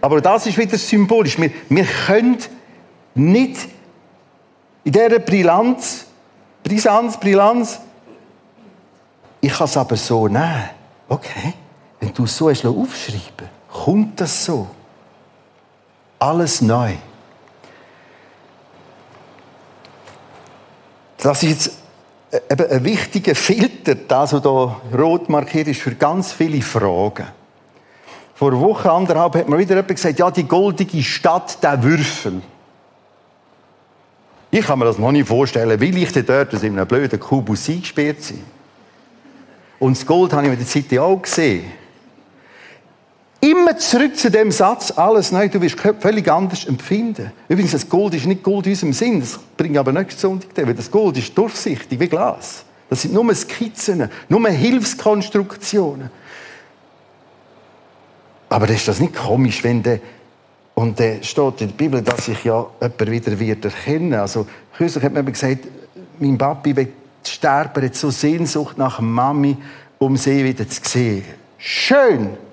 Aber 0.00 0.20
das 0.20 0.46
ist 0.46 0.58
wieder 0.58 0.76
symbolisch. 0.76 1.38
Wir, 1.38 1.50
wir 1.68 1.84
können 2.06 2.38
nicht 3.14 3.68
in 4.84 4.92
dieser 4.92 5.18
Brillanz, 5.18 6.06
Brisanz, 6.62 7.18
Brillanz, 7.18 7.80
ich 9.40 9.52
kann 9.52 9.66
es 9.66 9.76
aber 9.76 9.96
so 9.96 10.28
nehmen. 10.28 10.70
Okay. 11.08 11.54
Wenn 12.00 12.12
du 12.12 12.26
so 12.26 12.50
hast 12.50 12.64
aufschreiben 12.64 13.58
kommt 13.72 14.20
das 14.20 14.44
so. 14.44 14.66
Alles 16.18 16.60
neu. 16.60 16.94
Das 21.18 21.42
ist 21.42 21.50
jetzt 21.50 21.78
eben 22.32 22.70
ein 22.70 22.84
wichtiger 22.84 23.34
Filter, 23.34 23.94
das, 23.94 24.32
was 24.32 24.42
hier 24.42 24.76
rot 24.98 25.28
markiert 25.28 25.68
ist, 25.68 25.80
für 25.80 25.94
ganz 25.94 26.32
viele 26.32 26.60
Fragen. 26.62 27.26
Vor 28.34 28.52
einer 28.52 28.60
Woche, 28.60 28.90
anderthalb, 28.90 29.34
hat 29.34 29.48
mir 29.48 29.58
wieder 29.58 29.74
jemand 29.74 29.88
gesagt, 29.88 30.18
ja, 30.18 30.30
die 30.30 30.44
goldige 30.46 31.02
Stadt, 31.02 31.62
der 31.62 31.82
Würfel. 31.82 32.40
Ich 34.50 34.64
kann 34.64 34.78
mir 34.78 34.86
das 34.86 34.98
noch 34.98 35.12
nicht 35.12 35.28
vorstellen, 35.28 35.78
will 35.80 35.96
ich 35.98 36.12
dort 36.12 36.52
in 36.54 36.78
einem 36.78 36.86
blöden 36.86 37.18
Kubus 37.20 37.68
eingesperrt 37.68 38.22
sein? 38.22 38.44
Und 39.78 39.96
das 39.96 40.06
Gold 40.06 40.32
habe 40.32 40.44
ich 40.44 40.50
mit 40.50 40.60
der 40.60 40.66
Zeit 40.66 40.98
auch 40.98 41.20
gesehen. 41.20 41.64
Immer 43.40 43.76
zurück 43.76 44.16
zu 44.16 44.30
dem 44.30 44.50
Satz, 44.50 44.90
alles 44.96 45.30
neu, 45.30 45.48
du 45.48 45.60
wirst 45.60 45.78
völlig 46.00 46.28
anders 46.28 46.64
empfinden. 46.64 47.30
Übrigens, 47.48 47.70
das 47.70 47.88
Gold 47.88 48.14
ist 48.14 48.26
nicht 48.26 48.42
Gold 48.42 48.66
in 48.66 48.72
unserem 48.72 48.92
Sinn, 48.92 49.20
das 49.20 49.38
bringt 49.56 49.78
aber 49.78 49.92
nächste 49.92 50.20
Sonntag, 50.22 50.66
weil 50.66 50.74
das 50.74 50.90
Gold 50.90 51.16
ist 51.18 51.38
durchsichtig 51.38 52.00
wie 52.00 52.08
Glas. 52.08 52.64
Das 52.90 53.02
sind 53.02 53.14
nur 53.14 53.32
Skizzen, 53.34 54.08
nur 54.28 54.48
Hilfskonstruktionen. 54.48 56.10
Aber 58.48 58.68
ist 58.70 58.88
das 58.88 58.98
nicht 58.98 59.14
komisch, 59.14 59.62
wenn 59.62 59.82
der, 59.82 60.00
und 60.74 60.98
der 60.98 61.22
steht 61.22 61.60
in 61.60 61.68
der 61.68 61.74
Bibel, 61.76 62.02
dass 62.02 62.24
sich 62.24 62.42
ja 62.42 62.66
jemand 62.80 63.10
wieder 63.10 63.38
wird 63.38 63.64
erkennen. 63.64 64.14
Also, 64.14 64.46
kürzlich 64.76 65.04
hat 65.04 65.12
man 65.12 65.26
gesagt, 65.26 65.68
mein 66.18 66.38
Papi 66.38 66.74
will 66.74 66.92
sterben, 67.24 67.84
hat 67.84 67.94
so 67.94 68.10
Sehnsucht 68.10 68.78
nach 68.78 69.00
Mami, 69.00 69.56
um 69.98 70.16
sie 70.16 70.42
wieder 70.44 70.68
zu 70.68 70.80
sehen. 70.82 71.24
Schön! 71.58 72.47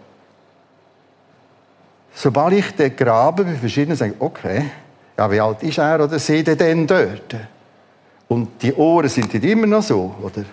Sobald 2.18 2.54
ich 2.54 2.72
den 2.72 2.96
Graben 2.96 3.46
bei 3.46 3.56
verschiedenen 3.56 3.98
sage, 3.98 4.16
okay, 4.20 4.72
ja, 5.18 5.30
wie 5.30 5.40
alt 5.40 5.62
ist 5.64 5.78
er 5.78 6.02
oder 6.02 6.18
sie 6.18 6.44
denn 6.44 6.88
dort? 6.88 7.36
Und 8.30 8.62
die 8.62 8.74
Ohren 8.74 9.10
sind 9.10 9.34
nicht 9.34 9.44
immer 9.44 9.68
noch 9.68 9.84
so, 9.84 10.16
oder? 10.22 10.46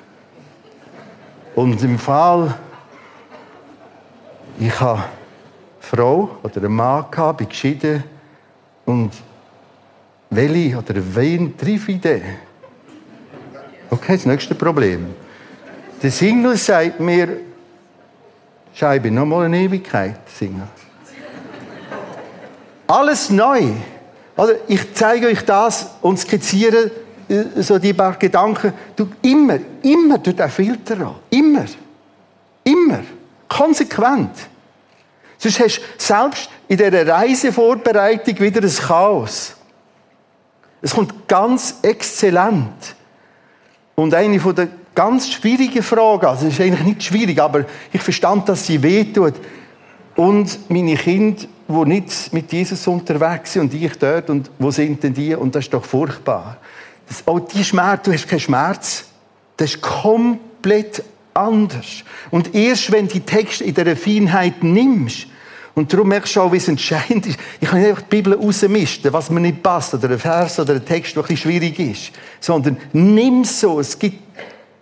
Und 1.54 1.80
im 1.82 1.98
Fall, 1.98 2.54
ich 4.58 4.80
habe 4.80 4.98
eine 4.98 5.08
Frau 5.80 6.30
oder 6.42 6.56
einen 6.56 6.72
Mann 6.72 7.04
gehabt, 7.10 7.38
bin 7.38 7.48
geschieden 7.48 8.02
und 8.84 9.12
welche 10.30 10.78
oder 10.78 10.94
wen 10.96 11.56
treffe 11.56 11.92
ich 11.92 12.00
denn? 12.00 12.22
Okay, 13.88 14.16
das 14.16 14.26
nächste 14.26 14.56
Problem. 14.56 15.14
Der 16.02 16.10
Single 16.10 16.56
sagt 16.56 16.98
mir, 16.98 17.36
Scheibe, 18.74 19.10
noch 19.12 19.26
mal 19.26 19.44
eine 19.44 19.58
Ewigkeit, 19.58 20.16
Single. 20.26 20.66
Alles 22.92 23.30
neu. 23.30 23.70
Also 24.36 24.52
ich 24.68 24.92
zeige 24.92 25.28
euch 25.28 25.42
das 25.46 25.92
und 26.02 26.18
skizziere 26.18 26.90
äh, 27.26 27.62
so 27.62 27.78
die 27.78 27.94
paar 27.94 28.16
Gedanken. 28.16 28.74
Du, 28.94 29.08
immer, 29.22 29.58
immer 29.82 30.18
durch 30.18 30.36
den 30.36 30.50
Filter 30.50 31.00
an. 31.00 31.14
Immer. 31.30 31.64
Immer. 32.62 33.00
Konsequent. 33.48 34.32
Sonst 35.38 35.60
hast 35.60 35.78
du 35.78 35.82
selbst 35.96 36.50
in 36.68 36.76
dieser 36.76 37.06
Reisevorbereitung 37.06 38.38
wieder 38.40 38.60
ein 38.60 38.68
Chaos. 38.68 39.54
Es 40.82 40.94
kommt 40.94 41.26
ganz 41.26 41.76
exzellent. 41.80 42.94
Und 43.94 44.12
eine 44.12 44.38
von 44.38 44.54
der 44.54 44.68
ganz 44.94 45.30
schwierigen 45.30 45.82
Fragen, 45.82 46.26
also 46.26 46.46
es 46.46 46.52
ist 46.52 46.60
eigentlich 46.60 46.86
nicht 46.86 47.04
schwierig, 47.04 47.40
aber 47.40 47.64
ich 47.90 48.02
verstand, 48.02 48.50
dass 48.50 48.66
sie 48.66 48.82
wehtut. 48.82 49.34
Und 50.14 50.70
meine 50.70 50.94
Kinder 50.96 51.44
die 51.72 51.88
nicht 51.88 52.32
mit 52.32 52.52
Jesus 52.52 52.86
unterwegs 52.86 53.52
sind 53.52 53.62
und 53.62 53.74
ich 53.74 53.98
dort 53.98 54.30
und 54.30 54.50
wo 54.58 54.70
sind 54.70 55.02
denn 55.02 55.14
die? 55.14 55.34
Und 55.34 55.54
das 55.54 55.64
ist 55.64 55.74
doch 55.74 55.84
furchtbar. 55.84 56.58
Das, 57.08 57.26
auch 57.26 57.40
die 57.40 57.64
Schmerz, 57.64 58.04
du 58.04 58.12
hast 58.12 58.28
keinen 58.28 58.40
Schmerz. 58.40 59.04
Das 59.56 59.74
ist 59.74 59.82
komplett 59.82 61.02
anders. 61.34 62.04
Und 62.30 62.54
erst 62.54 62.90
wenn 62.92 63.06
du 63.06 63.14
die 63.14 63.20
Texte 63.20 63.64
in 63.64 63.74
dieser 63.74 63.96
Feinheit 63.96 64.62
nimmst, 64.62 65.26
und 65.74 65.90
darum 65.90 66.08
merkst 66.08 66.36
du 66.36 66.42
auch, 66.42 66.52
wie 66.52 66.58
es 66.58 66.68
entscheidend 66.68 67.26
ist. 67.26 67.38
Ich 67.58 67.68
kann 67.68 67.80
nicht 67.80 67.88
einfach 67.88 68.02
die 68.02 68.16
Bibel 68.16 68.34
rausmisten, 68.34 69.10
was 69.10 69.30
mir 69.30 69.40
nicht 69.40 69.62
passt, 69.62 69.94
oder 69.94 70.10
ein 70.10 70.18
Vers 70.18 70.60
oder 70.60 70.74
ein 70.74 70.84
Text, 70.84 71.16
der 71.16 71.24
ein 71.26 71.36
schwierig 71.36 71.78
ist. 71.78 72.12
Sondern 72.40 72.76
nimm 72.92 73.42
so. 73.44 73.80
Es 73.80 73.98
gibt 73.98 74.18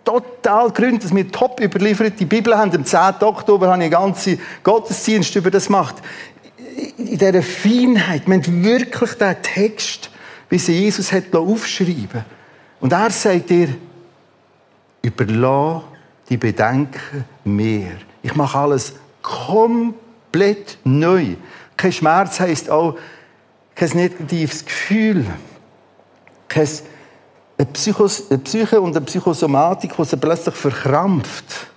total 0.03 0.69
Gründe, 0.71 0.99
dass 0.99 1.15
wir 1.15 1.31
top 1.31 1.61
überlieferte 1.61 2.25
Bibel 2.25 2.57
haben. 2.57 2.75
Am 2.75 2.83
10. 2.83 2.99
Oktober 3.21 3.67
habe 3.67 3.77
ich 3.77 3.83
einen 3.83 3.91
ganzen 3.91 4.39
Gottesdienst 4.63 5.33
über 5.37 5.49
das 5.49 5.67
gemacht 5.67 5.95
in 6.97 7.17
dieser 7.17 7.41
Feinheit. 7.41 8.27
Wir 8.27 8.35
haben 8.35 8.63
wirklich 8.63 9.13
den 9.13 9.41
Text, 9.41 10.09
wie 10.49 10.57
sie 10.57 10.73
Jesus 10.73 11.11
hat 11.11 11.33
aufschreiben 11.33 12.25
Und 12.79 12.93
er 12.93 13.09
sagt 13.09 13.49
dir, 13.49 13.69
überlass 15.01 15.83
die 16.29 16.37
Bedenken 16.37 17.25
mir. 17.43 17.97
Ich 18.23 18.35
mache 18.35 18.57
alles 18.57 18.93
komplett 19.21 20.77
neu. 20.83 21.35
Kein 21.77 21.91
Schmerz 21.91 22.39
heisst 22.39 22.69
auch 22.69 22.97
kein 23.75 23.89
negatives 23.89 24.65
Gefühl. 24.65 25.25
Kein 26.47 26.67
eine, 27.57 27.65
Psychos, 27.67 28.29
eine 28.29 28.39
Psyche 28.39 28.81
und 28.81 28.95
eine 28.95 29.05
Psychosomatik, 29.05 29.95
die 29.95 30.03
sie 30.03 30.17
plötzlich 30.17 30.55
verkrampft. 30.55 31.67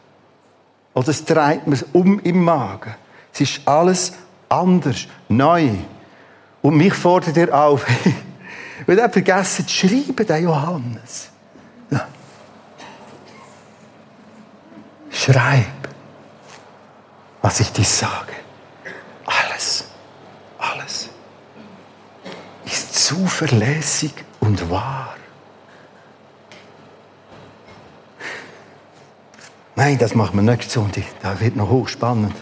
Oder 0.95 1.09
es 1.09 1.25
treibt 1.25 1.67
mir 1.67 1.79
um 1.93 2.21
im 2.21 2.43
Magen. 2.45 2.95
Es 3.33 3.41
ist 3.41 3.61
alles 3.67 4.13
anders, 4.49 5.07
neu. 5.29 5.71
Und 6.63 6.77
mich 6.77 6.95
fordert 6.95 7.37
er 7.37 7.53
auf, 7.53 7.87
weil 8.87 8.99
er 8.99 9.11
vergessen 9.11 9.67
zu 9.67 9.75
schreiben, 9.75 10.27
der 10.27 10.39
Johannes. 10.41 11.31
Ja. 11.91 12.07
Schreib, 15.11 15.89
was 17.43 17.61
ich 17.61 17.71
dir 17.73 17.85
sage. 17.85 18.33
Alles, 19.27 19.85
alles 20.59 21.11
ist 22.65 22.95
zuverlässig 22.95 24.13
und 24.41 24.71
wahr. 24.71 25.15
Nein, 29.77 29.99
das 29.99 30.15
machen 30.15 30.37
wir 30.37 30.43
nächste 30.43 30.73
Sonntag. 30.73 31.05
Das 31.21 31.41
wird 31.41 31.57
noch 31.57 31.69
hochspannend. 31.69 32.35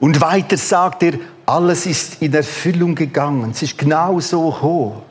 Und 0.00 0.20
weiter 0.20 0.56
sagt 0.56 1.02
er, 1.02 1.14
alles 1.44 1.86
ist 1.86 2.22
in 2.22 2.32
Erfüllung 2.32 2.94
gegangen. 2.94 3.50
Es 3.50 3.62
ist 3.62 3.76
genau 3.76 4.20
so 4.20 4.50
gekommen. 4.50 5.02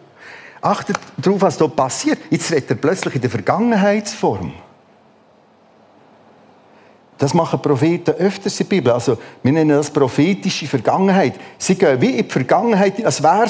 Achtet 0.62 0.98
darauf, 1.18 1.42
was 1.42 1.58
da 1.58 1.68
passiert. 1.68 2.20
Jetzt 2.30 2.52
redet 2.52 2.72
er 2.72 2.76
plötzlich 2.78 3.16
in 3.16 3.22
der 3.22 3.30
Vergangenheitsform. 3.30 4.54
Das 7.18 7.34
machen 7.34 7.62
Propheten 7.62 8.12
öfters 8.12 8.60
in 8.60 8.70
der 8.70 8.76
Bibel. 8.76 8.94
Also, 8.94 9.18
wir 9.42 9.52
nennen 9.52 9.76
das 9.76 9.90
prophetische 9.90 10.68
Vergangenheit. 10.68 11.34
Sie 11.58 11.76
gehen 11.76 12.00
wie 12.00 12.12
in 12.12 12.28
die 12.28 12.32
Vergangenheit, 12.32 13.04
als 13.04 13.24
wäre 13.24 13.46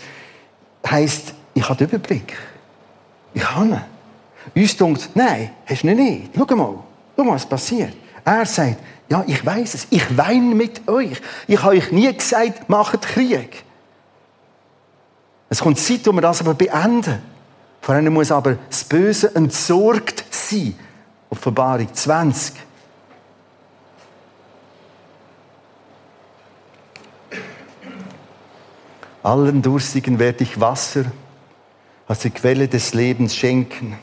heisst, 0.87 1.33
ich 1.55 1.66
habe 1.66 1.79
den 1.79 1.88
Überblick. 1.88 2.37
Ich 3.33 3.42
kann 3.42 3.73
ihn. 3.73 3.81
Uns 4.62 4.77
denkt, 4.77 5.09
nein, 5.14 5.53
hast 5.64 5.85
du 5.85 5.94
nicht. 5.94 6.33
Schau 6.37 6.44
mal, 6.55 6.75
schau 7.16 7.25
mal, 7.25 7.35
was 7.35 7.47
passiert. 7.47 7.94
Er 8.25 8.44
sagt, 8.44 8.77
ja, 9.09 9.25
ich 9.27 9.44
weiß 9.44 9.75
es, 9.75 9.87
ich 9.90 10.16
weine 10.16 10.55
mit 10.55 10.87
euch. 10.87 11.21
Ich 11.47 11.62
habe 11.62 11.77
euch 11.77 11.92
nie 11.92 12.12
gesagt, 12.12 12.68
macht 12.68 13.03
Krieg. 13.03 13.64
Es 15.49 15.61
kommt 15.61 15.79
Zeit, 15.79 16.07
wo 16.07 16.12
wir 16.12 16.21
das 16.21 16.40
aber 16.40 16.55
beenden. 16.55 17.23
Vor 17.81 17.94
allem 17.94 18.12
muss 18.12 18.31
aber 18.31 18.59
das 18.68 18.85
Böse 18.85 19.35
entsorgt 19.35 20.25
sein. 20.31 20.79
Offenbarung 21.31 21.92
20. 21.92 22.55
Allen 29.23 29.62
Durstigen 29.62 30.18
werde 30.18 30.44
ich 30.44 30.61
Wasser 30.61 31.07
aus 32.07 32.21
der 32.21 32.31
Quelle 32.31 32.68
des 32.68 32.94
Lebens 32.94 33.35
schenken. 33.35 33.99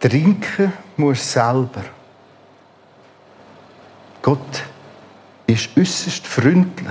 Trinken 0.00 0.72
muss 0.96 1.32
selber. 1.32 1.84
Gott 4.26 4.64
ist 5.46 5.68
äußerst 5.76 6.26
freundlich 6.26 6.88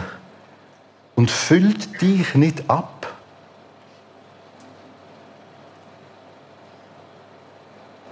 und 1.16 1.30
füllt 1.30 2.02
dich 2.02 2.34
nicht 2.34 2.64
ab. 2.70 3.14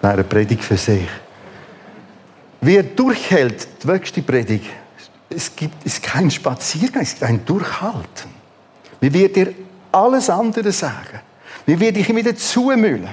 Eine 0.01 0.25
Predigt 0.25 0.65
für 0.65 0.75
sich. 0.75 1.07
Wer 2.59 2.83
durchhält, 2.83 3.65
die 3.81 3.87
nächste 3.87 4.21
Predigt, 4.21 4.69
es 5.29 5.55
gibt 5.55 5.85
es 5.85 6.01
kein 6.01 6.29
Spaziergang, 6.29 7.03
es 7.03 7.13
ist 7.13 7.23
ein 7.23 7.45
Durchhalten. 7.45 8.29
Wie 8.99 9.13
wird 9.13 9.37
dir 9.37 9.53
alles 9.93 10.29
andere 10.29 10.73
sagen? 10.73 11.21
Wie 11.65 11.79
wird 11.79 11.95
dich 11.95 12.09
immer 12.09 12.19
wieder 12.19 12.35
zumüllen? 12.35 13.07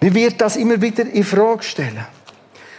Wie 0.00 0.14
wird 0.14 0.40
das 0.40 0.56
immer 0.56 0.80
wieder 0.80 1.04
in 1.04 1.24
Frage 1.24 1.62
stellen? 1.62 2.06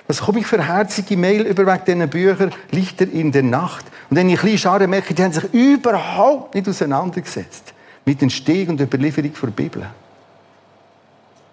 Was 0.08 0.22
komme 0.22 0.40
ich 0.40 0.46
für 0.46 0.62
herzige 0.62 1.16
Mail 1.16 1.44
über 1.44 1.66
wegen 1.66 1.86
diesen 1.86 2.10
Büchern 2.10 2.52
Lichter 2.72 3.10
in 3.10 3.32
der 3.32 3.44
Nacht? 3.44 3.86
Und 4.10 4.18
wenn 4.18 4.30
ich 4.30 4.40
kleine 4.40 4.58
Scharen 4.58 4.90
merke, 4.90 5.14
die 5.14 5.24
haben 5.24 5.32
sich 5.32 5.54
überhaupt 5.54 6.56
nicht 6.56 6.68
auseinandergesetzt 6.68 7.74
mit 8.06 8.22
den 8.22 8.30
Steg 8.30 8.70
und 8.70 8.78
der 8.78 8.88
Überlieferung 8.88 9.32
der 9.32 9.48
Bibel. 9.48 9.90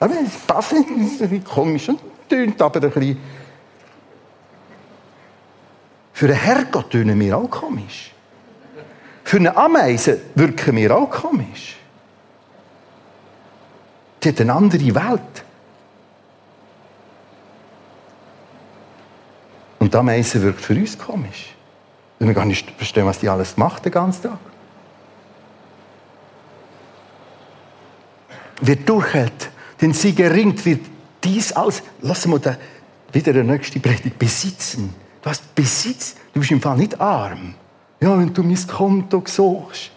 Aber 0.00 0.14
es 0.14 0.36
passt 0.46 0.72
nicht, 0.72 1.44
komisch 1.44 1.88
und 1.88 2.00
tönt 2.28 2.60
aber 2.60 2.82
ein 2.82 2.90
bisschen 2.90 3.18
für 6.20 6.26
einen 6.26 6.36
Herrgott 6.36 6.90
tönen 6.90 7.18
wir 7.18 7.38
auch 7.38 7.48
komisch. 7.48 8.12
Für 9.24 9.38
eine 9.38 9.56
Ameise 9.56 10.20
wirken 10.34 10.76
wir 10.76 10.94
auch 10.94 11.08
komisch. 11.08 11.78
Die 14.22 14.28
hat 14.28 14.38
eine 14.42 14.52
andere 14.52 14.94
Welt. 14.94 15.44
Und 19.90 19.94
die 19.94 19.98
Ameise 19.98 20.40
wirkt 20.40 20.60
für 20.60 20.76
uns 20.76 20.96
komisch. 20.96 21.52
Weil 22.20 22.28
wir 22.28 22.34
gar 22.36 22.44
nicht 22.44 22.70
verstehen, 22.70 23.06
was 23.06 23.18
die 23.18 23.28
alles 23.28 23.56
macht 23.56 23.84
den 23.84 23.90
ganzen 23.90 24.22
Tag. 24.22 24.38
Wer 28.60 28.76
durchhält, 28.76 29.50
den 29.80 29.92
Sieger 29.92 30.32
ringt, 30.32 30.64
wird 30.64 30.82
dies 31.24 31.50
alles, 31.50 31.82
lass 32.02 32.24
mal 32.28 32.38
da 32.38 32.56
wieder 33.10 33.32
der 33.32 33.42
nächste 33.42 33.80
Predigt, 33.80 34.16
besitzen. 34.16 34.94
Du 35.22 35.28
hast 35.28 35.56
Besitz. 35.56 36.14
Du 36.32 36.38
bist 36.38 36.52
im 36.52 36.62
Fall 36.62 36.76
nicht 36.76 37.00
arm. 37.00 37.56
Ja, 37.98 38.16
wenn 38.16 38.32
du 38.32 38.44
mein 38.44 38.66
Konto 38.68 39.24
suchst, 39.26 39.90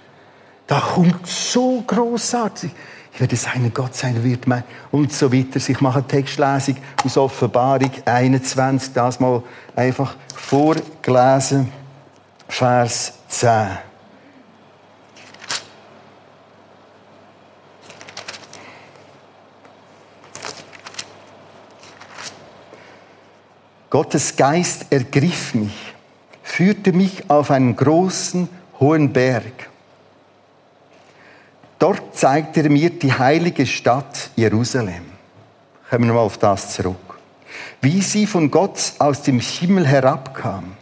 da 0.65 0.79
kommt 0.79 1.27
so 1.27 1.84
großartig. 1.86 2.71
Ich 3.13 3.19
werde 3.19 3.36
sein 3.36 3.71
Gott 3.73 3.95
sein 3.95 4.23
wird 4.23 4.47
mein 4.47 4.63
und 4.91 5.13
so 5.13 5.32
weiter. 5.32 5.58
Ich 5.58 5.82
mache 5.82 6.04
Textlesung 6.04 6.78
aus 7.06 7.15
Offenbarung 7.15 7.91
21, 8.06 8.91
das 8.93 9.19
mal 9.19 9.43
einfach 9.76 10.15
vorgelesen, 10.36 11.71
Vers 12.47 13.13
10. 13.28 13.78
Gottes 23.91 24.36
Geist 24.36 24.88
ergriff 24.89 25.54
mich, 25.54 25.93
führte 26.41 26.91
mich 26.93 27.30
auf 27.30 27.52
einen 27.52 27.76
großen, 27.76 28.49
hohen 28.80 29.13
Berg. 29.13 29.69
Dort 31.84 32.15
zeigte 32.15 32.62
er 32.62 32.69
mir 32.69 32.91
die 32.91 33.12
heilige 33.12 33.65
Stadt 33.65 34.30
Jerusalem. 34.38 35.04
Kommen 35.89 36.06
wir 36.06 36.13
mal 36.13 36.22
auf 36.22 36.38
das 36.38 36.74
zurück. 36.74 36.96
Wie 37.82 38.02
sie 38.02 38.26
von 38.26 38.50
Gott 38.50 38.93
aus 39.00 39.24
dem 39.24 39.41
Himmel 39.41 39.86
herabkam 39.86 40.78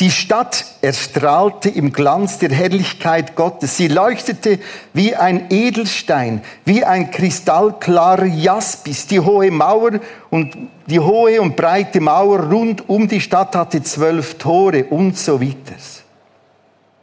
die 0.00 0.10
Stadt 0.10 0.64
erstrahlte 0.80 1.68
im 1.68 1.92
Glanz 1.92 2.38
der 2.38 2.50
Herrlichkeit 2.50 3.36
Gottes. 3.36 3.76
Sie 3.76 3.86
leuchtete 3.86 4.58
wie 4.94 5.14
ein 5.14 5.50
Edelstein, 5.50 6.42
wie 6.64 6.84
ein 6.84 7.10
kristallklarer 7.10 8.24
Jaspis. 8.24 9.08
Die 9.08 9.20
hohe 9.20 9.50
Mauer 9.50 10.00
und 10.30 10.56
die 10.86 11.00
hohe 11.00 11.40
und 11.42 11.54
breite 11.54 12.00
Mauer 12.00 12.44
rund 12.50 12.88
um 12.88 13.08
die 13.08 13.20
Stadt 13.20 13.54
hatte 13.54 13.82
zwölf 13.82 14.38
Tore 14.38 14.84
und 14.86 15.18
so 15.18 15.38
weiter. 15.40 15.74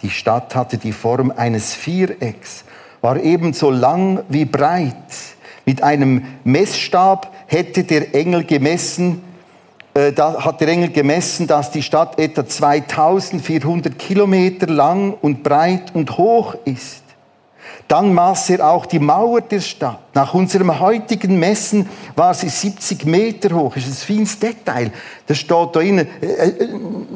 Die 0.01 0.09
Stadt 0.09 0.55
hatte 0.55 0.77
die 0.77 0.91
Form 0.91 1.31
eines 1.35 1.73
Vierecks, 1.73 2.63
war 3.01 3.17
ebenso 3.17 3.71
lang 3.71 4.23
wie 4.29 4.45
breit. 4.45 4.93
Mit 5.65 5.81
einem 5.81 6.23
Messstab 6.43 7.33
hätte 7.47 7.83
der 7.83 8.13
Engel 8.13 8.43
gemessen, 8.43 9.21
äh, 9.97 10.13
da 10.13 10.45
hat 10.45 10.61
der 10.61 10.67
Engel 10.67 10.91
gemessen, 10.91 11.47
dass 11.47 11.71
die 11.71 11.81
Stadt 11.81 12.19
etwa 12.19 12.45
2400 12.45 13.97
Kilometer 13.97 14.67
lang 14.67 15.13
und 15.21 15.41
breit 15.41 15.95
und 15.95 16.17
hoch 16.17 16.55
ist. 16.65 17.03
Dann 17.87 18.13
maß 18.13 18.49
er 18.49 18.67
auch 18.67 18.85
die 18.85 18.99
Mauer 18.99 19.41
der 19.41 19.61
Stadt. 19.61 19.99
Nach 20.13 20.33
unserem 20.33 20.79
heutigen 20.79 21.39
Messen 21.39 21.89
war 22.15 22.33
sie 22.33 22.49
70 22.49 23.05
Meter 23.05 23.55
hoch. 23.55 23.73
Das 23.75 23.87
ist 23.87 24.03
ein 24.03 24.15
feines 24.15 24.39
Detail. 24.39 24.91
Das 25.25 25.37
steht 25.37 25.51
da 25.51 25.65
drin. 25.65 25.99
Äh, 25.99 26.25
äh, 26.25 26.67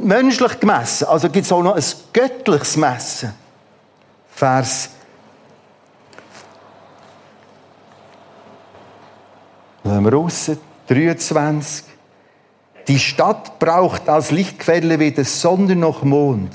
menschlich 0.02 0.60
gemessen. 0.60 1.08
Also 1.08 1.30
gibt 1.30 1.46
es 1.46 1.52
auch 1.52 1.64
noch 1.64 1.76
ein 1.76 1.84
göttliches 2.14 2.78
Messen. 2.78 3.34
Vers 4.34 4.90
Lassen 9.84 10.04
wir 10.04 10.14
raus. 10.14 10.52
23. 10.88 11.86
Die 12.88 13.00
Stadt 13.00 13.60
braucht 13.60 14.10
als 14.10 14.32
Lichtquelle 14.32 15.00
weder 15.00 15.24
Sonne 15.24 15.76
noch 15.76 16.04
Mond, 16.04 16.52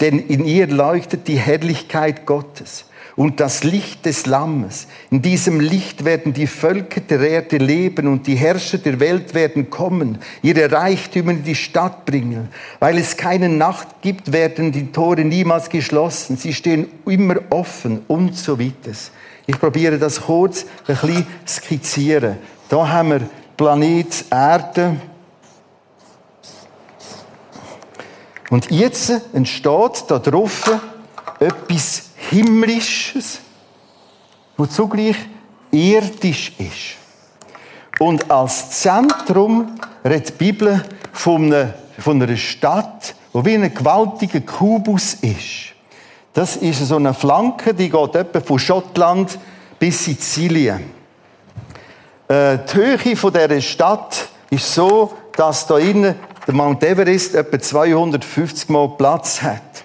denn 0.00 0.18
in 0.18 0.44
ihr 0.44 0.66
leuchtet 0.66 1.28
die 1.28 1.38
Herrlichkeit 1.38 2.26
Gottes 2.26 2.84
und 3.20 3.38
das 3.38 3.64
Licht 3.64 4.06
des 4.06 4.24
Lammes. 4.24 4.86
In 5.10 5.20
diesem 5.20 5.60
Licht 5.60 6.06
werden 6.06 6.32
die 6.32 6.46
Völker 6.46 7.02
der 7.02 7.20
Erde 7.20 7.58
leben 7.58 8.06
und 8.06 8.26
die 8.26 8.34
Herrscher 8.34 8.78
der 8.78 8.98
Welt 8.98 9.34
werden 9.34 9.68
kommen, 9.68 10.16
ihre 10.40 10.72
Reichtümer 10.72 11.32
in 11.32 11.44
die 11.44 11.54
Stadt 11.54 12.06
bringen. 12.06 12.48
Weil 12.78 12.96
es 12.96 13.18
keine 13.18 13.50
Nacht 13.50 13.88
gibt, 14.00 14.32
werden 14.32 14.72
die 14.72 14.90
Tore 14.90 15.22
niemals 15.22 15.68
geschlossen. 15.68 16.38
Sie 16.38 16.54
stehen 16.54 16.86
immer 17.04 17.36
offen 17.50 18.00
und 18.08 18.38
so 18.38 18.58
weiter. 18.58 18.96
Ich 19.46 19.60
probiere 19.60 19.98
das 19.98 20.22
kurz 20.22 20.64
ein 20.88 20.96
bisschen 20.96 21.26
skizzieren. 21.46 22.38
Da 22.70 22.88
haben 22.88 23.10
wir 23.10 23.20
Planet 23.54 24.24
Erde, 24.30 24.96
Und 28.48 28.70
jetzt 28.70 29.12
entsteht 29.34 30.04
da 30.08 30.18
drauf 30.18 30.72
etwas 31.38 32.09
Himmlisches, 32.28 33.40
was 34.56 34.70
zugleich 34.70 35.16
irdisch 35.70 36.52
ist. 36.58 36.96
Und 37.98 38.30
als 38.30 38.80
Zentrum 38.80 39.78
redet 40.04 40.28
die 40.28 40.44
Bibel 40.44 40.84
von 41.12 41.46
einer, 41.46 41.74
von 41.98 42.22
einer 42.22 42.36
Stadt, 42.36 43.14
die 43.34 43.44
wie 43.44 43.54
ein 43.54 43.74
gewaltiger 43.74 44.40
Kubus 44.40 45.14
ist. 45.14 45.74
Das 46.32 46.56
ist 46.56 46.86
so 46.86 46.96
eine 46.96 47.14
Flanke, 47.14 47.74
die 47.74 47.90
geht 47.90 48.14
etwa 48.14 48.40
von 48.40 48.58
Schottland 48.58 49.38
bis 49.78 50.04
Sizilien. 50.04 50.84
Äh, 52.28 52.58
die 52.58 52.74
Höhe 52.74 53.16
von 53.16 53.32
dieser 53.32 53.60
Stadt 53.60 54.28
ist 54.50 54.72
so, 54.74 55.12
dass 55.36 55.66
da 55.66 55.78
innen 55.78 56.14
der 56.46 56.54
Mount 56.54 56.82
Everest 56.84 57.34
etwa 57.34 57.58
250 57.58 58.68
Mal 58.68 58.88
Platz 58.96 59.42
hat. 59.42 59.84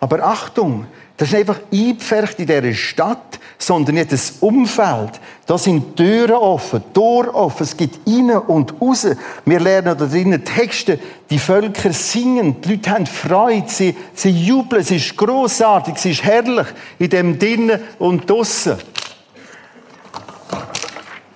Aber 0.00 0.24
Achtung, 0.24 0.86
das 1.22 1.28
ist 1.28 1.38
nicht 1.38 1.48
einfach 1.48 1.60
eingepfercht 1.72 2.40
in 2.40 2.46
dieser 2.48 2.74
Stadt, 2.74 3.38
sondern 3.56 3.94
nicht 3.94 4.10
das 4.10 4.38
Umfeld. 4.40 5.20
Da 5.46 5.56
sind 5.56 5.94
Türen 5.94 6.32
offen, 6.32 6.82
Tor 6.92 7.32
offen, 7.32 7.62
es 7.62 7.76
gibt 7.76 8.00
rein 8.08 8.30
und 8.30 8.74
raus. 8.80 9.06
Wir 9.44 9.60
lernen 9.60 9.96
da 9.96 10.04
drinnen 10.06 10.44
Texte, 10.44 10.98
die 11.30 11.38
Völker 11.38 11.92
singen, 11.92 12.60
die 12.60 12.70
Leute 12.70 12.90
haben 12.90 13.06
Freude, 13.06 13.68
sie, 13.68 13.96
sie 14.14 14.30
jubeln, 14.30 14.82
es 14.82 14.90
ist 14.90 15.16
großartig, 15.16 15.94
es 15.94 16.06
ist 16.06 16.24
herrlich 16.24 16.66
in 16.98 17.10
dem 17.10 17.38
drinnen 17.38 17.80
und 18.00 18.28
draussen. 18.28 18.78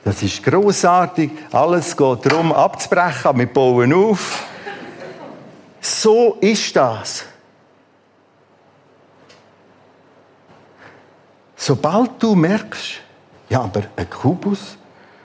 Das 0.02 0.20
ist 0.20 0.42
großartig. 0.42 1.30
Alles 1.52 1.96
geht 1.96 2.26
darum, 2.26 2.52
abzubrechen. 2.52 3.38
Wir 3.38 3.46
bauen 3.46 3.92
auf. 3.92 4.46
So 5.80 6.38
ist 6.40 6.74
das. 6.74 7.24
Sobald 11.56 12.22
du 12.22 12.34
merkst, 12.34 13.00
ja, 13.48 13.62
aber 13.62 13.84
ein 13.96 14.10
Kubus, 14.10 14.76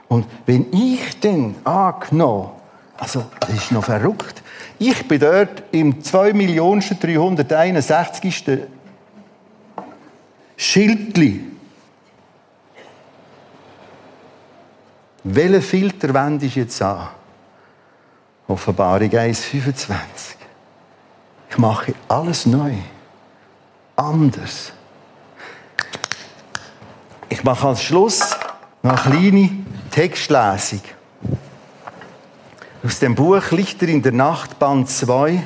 und 0.08 0.26
wenn 0.46 0.72
ich 0.72 1.20
dann 1.20 1.54
angenommen, 1.64 2.52
also 2.98 3.26
das 3.40 3.50
ist 3.50 3.72
noch 3.72 3.84
verrückt, 3.84 4.42
ich 4.78 5.06
bin 5.06 5.20
dort 5.20 5.64
im 5.70 6.02
2.361. 6.02 8.62
Schildli. 10.56 11.44
Welche 15.24 15.62
Filter 15.62 16.14
wende 16.14 16.46
ich 16.46 16.56
jetzt 16.56 16.82
an? 16.82 17.08
Offenbarung 18.48 19.08
1,25. 19.08 19.92
Ich 21.48 21.58
mache 21.58 21.94
alles 22.08 22.46
neu. 22.46 22.72
Anders. 23.96 24.72
Ich 27.42 27.44
mache 27.44 27.66
als 27.66 27.82
Schluss 27.82 28.20
noch 28.84 29.04
eine 29.04 29.16
kleine 29.18 29.50
Textlesung. 29.90 30.80
Aus 32.84 33.00
dem 33.00 33.16
Buch 33.16 33.50
Lichter 33.50 33.88
in 33.88 34.00
der 34.00 34.12
Nacht, 34.12 34.60
Band 34.60 34.88
2. 34.88 35.42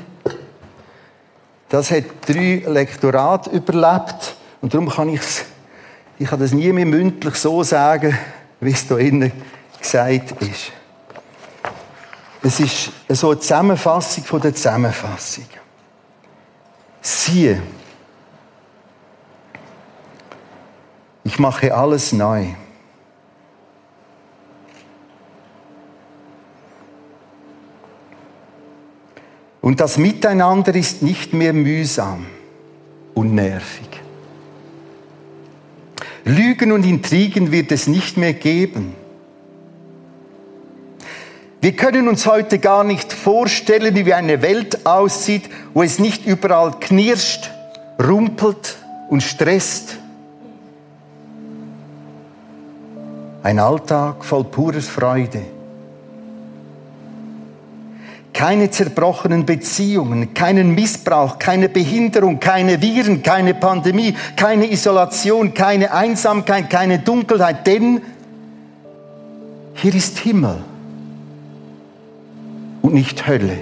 Das 1.71 1.91
hat 1.91 2.05
drei 2.29 2.63
Lektorate 2.67 3.49
überlebt. 3.49 4.37
Und 4.61 4.75
darum 4.75 4.91
kann 4.91 5.09
ich 5.09 5.21
es, 5.21 5.47
ich 6.19 6.29
kann 6.29 6.39
das 6.39 6.53
nie 6.53 6.71
mehr 6.71 6.85
mündlich 6.85 7.37
so 7.37 7.63
sagen, 7.63 8.19
wie 8.61 8.73
es 8.73 8.87
da 8.87 8.99
innen 8.99 9.33
gesagt 9.81 10.33
ist. 10.43 10.73
Es 12.43 12.61
ist 12.61 12.93
so 13.09 13.31
eine 13.31 13.41
Zusammenfassung 13.41 14.23
von 14.25 14.43
der 14.43 14.55
Zusammenfassung. 14.55 15.47
Siehe, 17.01 17.63
ich 21.27 21.41
mache 21.41 21.75
alles 21.75 22.13
neu. 22.13 22.47
Und 29.61 29.81
das 29.81 29.99
Miteinander 29.99 30.73
ist 30.77 31.03
nicht 31.03 31.33
mehr 31.33 31.53
mühsam 31.53 32.27
und 33.15 33.35
nervig. 33.35 33.89
Lügen 36.25 36.71
und 36.71 36.87
Intrigen 36.87 37.51
wird 37.51 37.73
es 37.73 37.89
nicht 37.89 38.17
mehr 38.17 38.35
geben. 38.35 38.95
Wir 41.61 41.75
können 41.75 42.07
uns 42.07 42.27
heute 42.27 42.61
gar 42.61 42.85
nicht 42.85 43.13
vorstellen, 43.13 43.97
wie 43.97 44.15
eine 44.15 44.43
Welt 44.43 44.87
aussieht, 44.87 45.51
wo 45.75 45.83
es 45.83 45.99
nicht 45.99 46.25
überall 46.25 46.79
knirscht, 46.79 47.51
rumpelt 48.01 48.77
und 49.09 49.25
stresst. 49.25 49.99
Ein 53.47 53.61
Alltag 53.61 54.25
voll 54.25 54.43
purer 54.43 54.81
Freude. 54.81 55.43
Keine 58.33 58.69
zerbrochenen 58.73 59.47
Beziehungen, 59.47 60.35
keinen 60.35 60.75
Missbrauch, 60.75 61.39
keine 61.39 61.69
Behinderung, 61.69 62.41
keine 62.41 62.83
Viren, 62.83 63.23
keine 63.23 63.55
Pandemie, 63.55 64.17
keine 64.35 64.69
Isolation, 64.69 65.55
keine 65.55 65.93
Einsamkeit, 65.93 66.69
keine 66.69 66.99
Dunkelheit, 66.99 67.65
denn 67.69 68.03
hier 69.75 69.95
ist 69.95 70.19
Himmel 70.19 70.65
und 72.83 72.95
nicht 72.95 73.29
Hölle. 73.29 73.59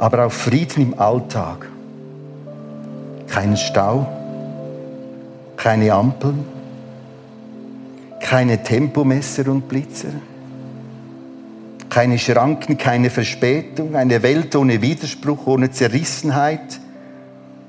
Aber 0.00 0.26
auch 0.26 0.32
Frieden 0.32 0.82
im 0.82 0.98
Alltag. 0.98 1.68
Keinen 3.28 3.56
Stau, 3.56 4.23
keine 5.56 5.92
Ampeln, 5.92 6.44
keine 8.20 8.62
Tempomesser 8.62 9.48
und 9.48 9.68
Blitzer, 9.68 10.08
keine 11.90 12.18
Schranken, 12.18 12.76
keine 12.76 13.10
Verspätung, 13.10 13.94
eine 13.94 14.22
Welt 14.22 14.56
ohne 14.56 14.80
Widerspruch, 14.82 15.46
ohne 15.46 15.70
Zerrissenheit, 15.70 16.80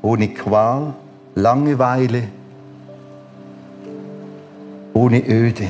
ohne 0.02 0.30
Qual, 0.30 0.94
Langeweile, 1.36 2.24
ohne 4.94 5.20
Öde. 5.28 5.68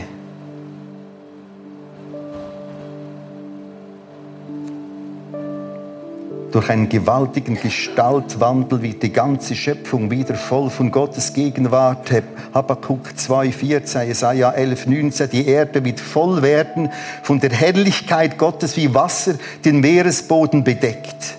Durch 6.56 6.70
einen 6.70 6.88
gewaltigen 6.88 7.60
Gestaltwandel 7.62 8.82
wird 8.82 9.04
die 9.04 9.12
ganze 9.12 9.56
Schöpfung 9.56 10.10
wieder 10.10 10.36
voll 10.36 10.70
von 10.70 10.90
Gottes 10.90 11.34
Gegenwart. 11.34 12.10
Habakkuk 12.54 13.18
2, 13.20 13.52
14, 13.52 14.08
Jesaja 14.08 14.52
11, 14.52 14.88
19. 14.88 15.30
Die 15.32 15.50
Erde 15.50 15.84
wird 15.84 16.00
voll 16.00 16.42
werden 16.42 16.94
von 17.24 17.42
der 17.42 17.50
Herrlichkeit 17.50 18.38
Gottes, 18.38 18.78
wie 18.78 18.94
Wasser 18.94 19.34
den 19.66 19.82
Meeresboden 19.82 20.64
bedeckt. 20.64 21.36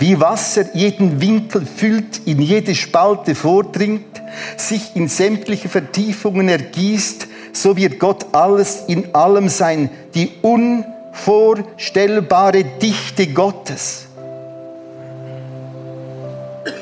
Wie 0.00 0.18
Wasser 0.18 0.74
jeden 0.74 1.20
Winkel 1.20 1.64
füllt, 1.64 2.22
in 2.26 2.42
jede 2.42 2.74
Spalte 2.74 3.36
vordringt, 3.36 4.20
sich 4.56 4.96
in 4.96 5.06
sämtliche 5.06 5.68
Vertiefungen 5.68 6.48
ergießt, 6.48 7.28
so 7.52 7.76
wird 7.76 8.00
Gott 8.00 8.26
alles 8.32 8.82
in 8.88 9.14
allem 9.14 9.48
sein. 9.48 9.90
Die 10.12 10.32
un 10.42 10.84
unvorstellbare 11.12 12.64
Dichte 12.64 13.26
Gottes. 13.28 14.06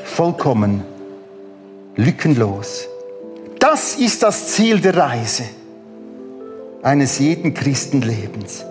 Vollkommen, 0.04 0.82
lückenlos. 1.96 2.86
Das 3.58 3.96
ist 3.96 4.22
das 4.22 4.48
Ziel 4.48 4.80
der 4.80 4.96
Reise 4.96 5.44
eines 6.82 7.18
jeden 7.18 7.52
Christenlebens. 7.52 8.64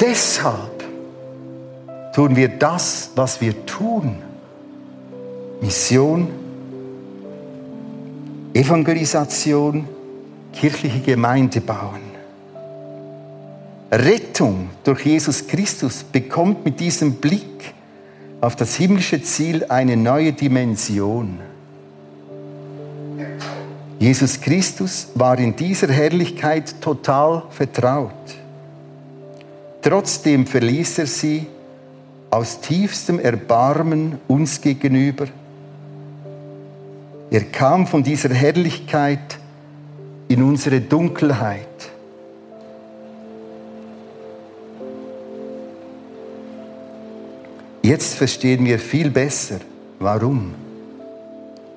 Deshalb 0.00 0.84
tun 2.14 2.34
wir 2.34 2.48
das, 2.48 3.10
was 3.14 3.40
wir 3.40 3.66
tun. 3.66 4.16
Mission, 5.60 6.28
Evangelisation, 8.54 9.86
kirchliche 10.52 11.00
Gemeinde 11.00 11.60
bauen. 11.60 12.11
Rettung 13.92 14.70
durch 14.84 15.04
Jesus 15.04 15.46
Christus 15.46 16.02
bekommt 16.02 16.64
mit 16.64 16.80
diesem 16.80 17.16
Blick 17.16 17.74
auf 18.40 18.56
das 18.56 18.74
himmlische 18.76 19.22
Ziel 19.22 19.66
eine 19.68 19.98
neue 19.98 20.32
Dimension. 20.32 21.38
Jesus 23.98 24.40
Christus 24.40 25.08
war 25.14 25.38
in 25.38 25.54
dieser 25.54 25.88
Herrlichkeit 25.88 26.80
total 26.80 27.42
vertraut. 27.50 28.10
Trotzdem 29.82 30.46
verließ 30.46 30.98
er 30.98 31.06
sie 31.06 31.46
aus 32.30 32.60
tiefstem 32.60 33.20
Erbarmen 33.20 34.18
uns 34.26 34.58
gegenüber. 34.62 35.26
Er 37.30 37.44
kam 37.44 37.86
von 37.86 38.02
dieser 38.02 38.30
Herrlichkeit 38.30 39.38
in 40.28 40.42
unsere 40.42 40.80
Dunkelheit 40.80 41.91
Jetzt 47.82 48.14
verstehen 48.14 48.64
wir 48.64 48.78
viel 48.78 49.10
besser, 49.10 49.58
warum. 49.98 50.54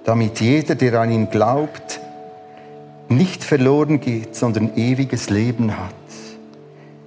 Damit 0.04 0.40
jeder, 0.40 0.76
der 0.76 1.02
an 1.02 1.12
ihn 1.12 1.30
glaubt, 1.32 2.00
nicht 3.10 3.44
verloren 3.44 4.00
geht, 4.00 4.36
sondern 4.36 4.78
ewiges 4.78 5.32
Leben 5.32 5.76
hat. 5.78 5.94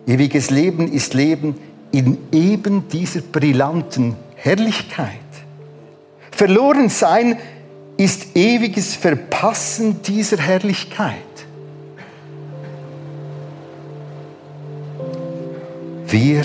Ewiges 0.06 0.50
Leben 0.50 0.90
ist 0.90 1.14
Leben 1.14 1.54
in 1.92 2.18
eben 2.32 2.88
dieser 2.88 3.20
brillanten 3.20 4.16
Herrlichkeit. 4.34 5.10
Verloren 6.30 6.88
sein 6.88 7.38
ist 7.96 8.36
ewiges 8.36 8.94
Verpassen 8.94 10.02
dieser 10.02 10.38
Herrlichkeit. 10.38 11.14
Wir, 16.06 16.44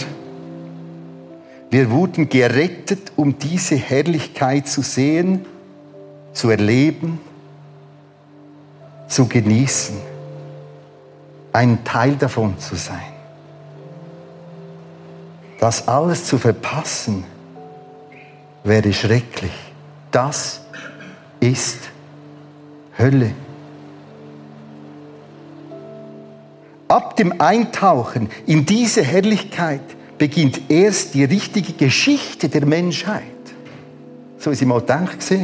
wir 1.73 1.89
wurden 1.89 2.29
gerettet, 2.29 3.13
um 3.15 3.39
diese 3.39 3.75
Herrlichkeit 3.75 4.67
zu 4.67 4.83
sehen, 4.83 5.43
zu 6.31 6.51
erleben, 6.51 7.19
zu 9.07 9.27
genießen, 9.27 9.97
ein 11.51 11.83
Teil 11.83 12.15
davon 12.15 12.59
zu 12.59 12.75
sein. 12.75 13.01
Das 15.59 15.87
alles 15.87 16.25
zu 16.25 16.37
verpassen, 16.37 17.23
wäre 18.63 18.93
schrecklich. 18.93 19.51
Das 20.11 20.61
ist 21.39 21.79
Hölle. 22.99 23.31
Ab 26.87 27.15
dem 27.15 27.41
Eintauchen 27.41 28.29
in 28.45 28.63
diese 28.67 29.01
Herrlichkeit 29.01 29.81
beginnt 30.23 30.71
erst 30.71 31.15
die 31.15 31.25
richtige 31.25 31.73
Geschichte 31.73 32.47
der 32.47 32.65
Menschheit. 32.65 33.23
So 34.37 34.51
wie 34.51 34.55
sie 34.55 34.65
mal 34.65 34.79
gedacht 34.79 35.29
war. 35.29 35.37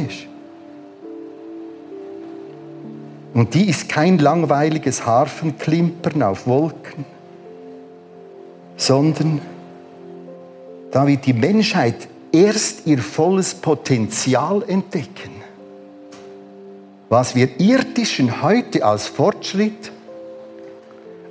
Und 3.34 3.52
die 3.52 3.68
ist 3.68 3.90
kein 3.90 4.16
langweiliges 4.16 5.04
Harfenklimpern 5.04 6.22
auf 6.22 6.46
Wolken, 6.46 7.04
sondern 8.78 9.42
da 10.92 11.06
wird 11.06 11.26
die 11.26 11.34
Menschheit 11.34 12.08
erst 12.32 12.86
ihr 12.86 13.00
volles 13.00 13.54
Potenzial 13.54 14.64
entdecken. 14.66 15.42
Was 17.10 17.34
wir 17.34 17.60
irdischen 17.60 18.40
heute 18.40 18.82
als 18.82 19.08
Fortschritt, 19.08 19.92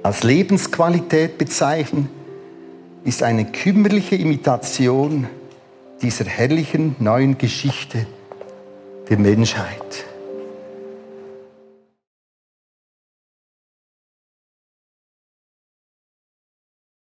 als 0.03 0.21
Lebensqualität 0.21 1.39
bezeichnen, 1.39 2.18
ist 3.03 3.23
eine 3.23 3.45
kümmerliche 3.45 4.15
Imitation 4.15 5.27
dieser 6.01 6.25
herrlichen 6.25 6.95
neuen 6.99 7.37
Geschichte 7.37 8.05
der 9.09 9.17
Menschheit. 9.17 10.05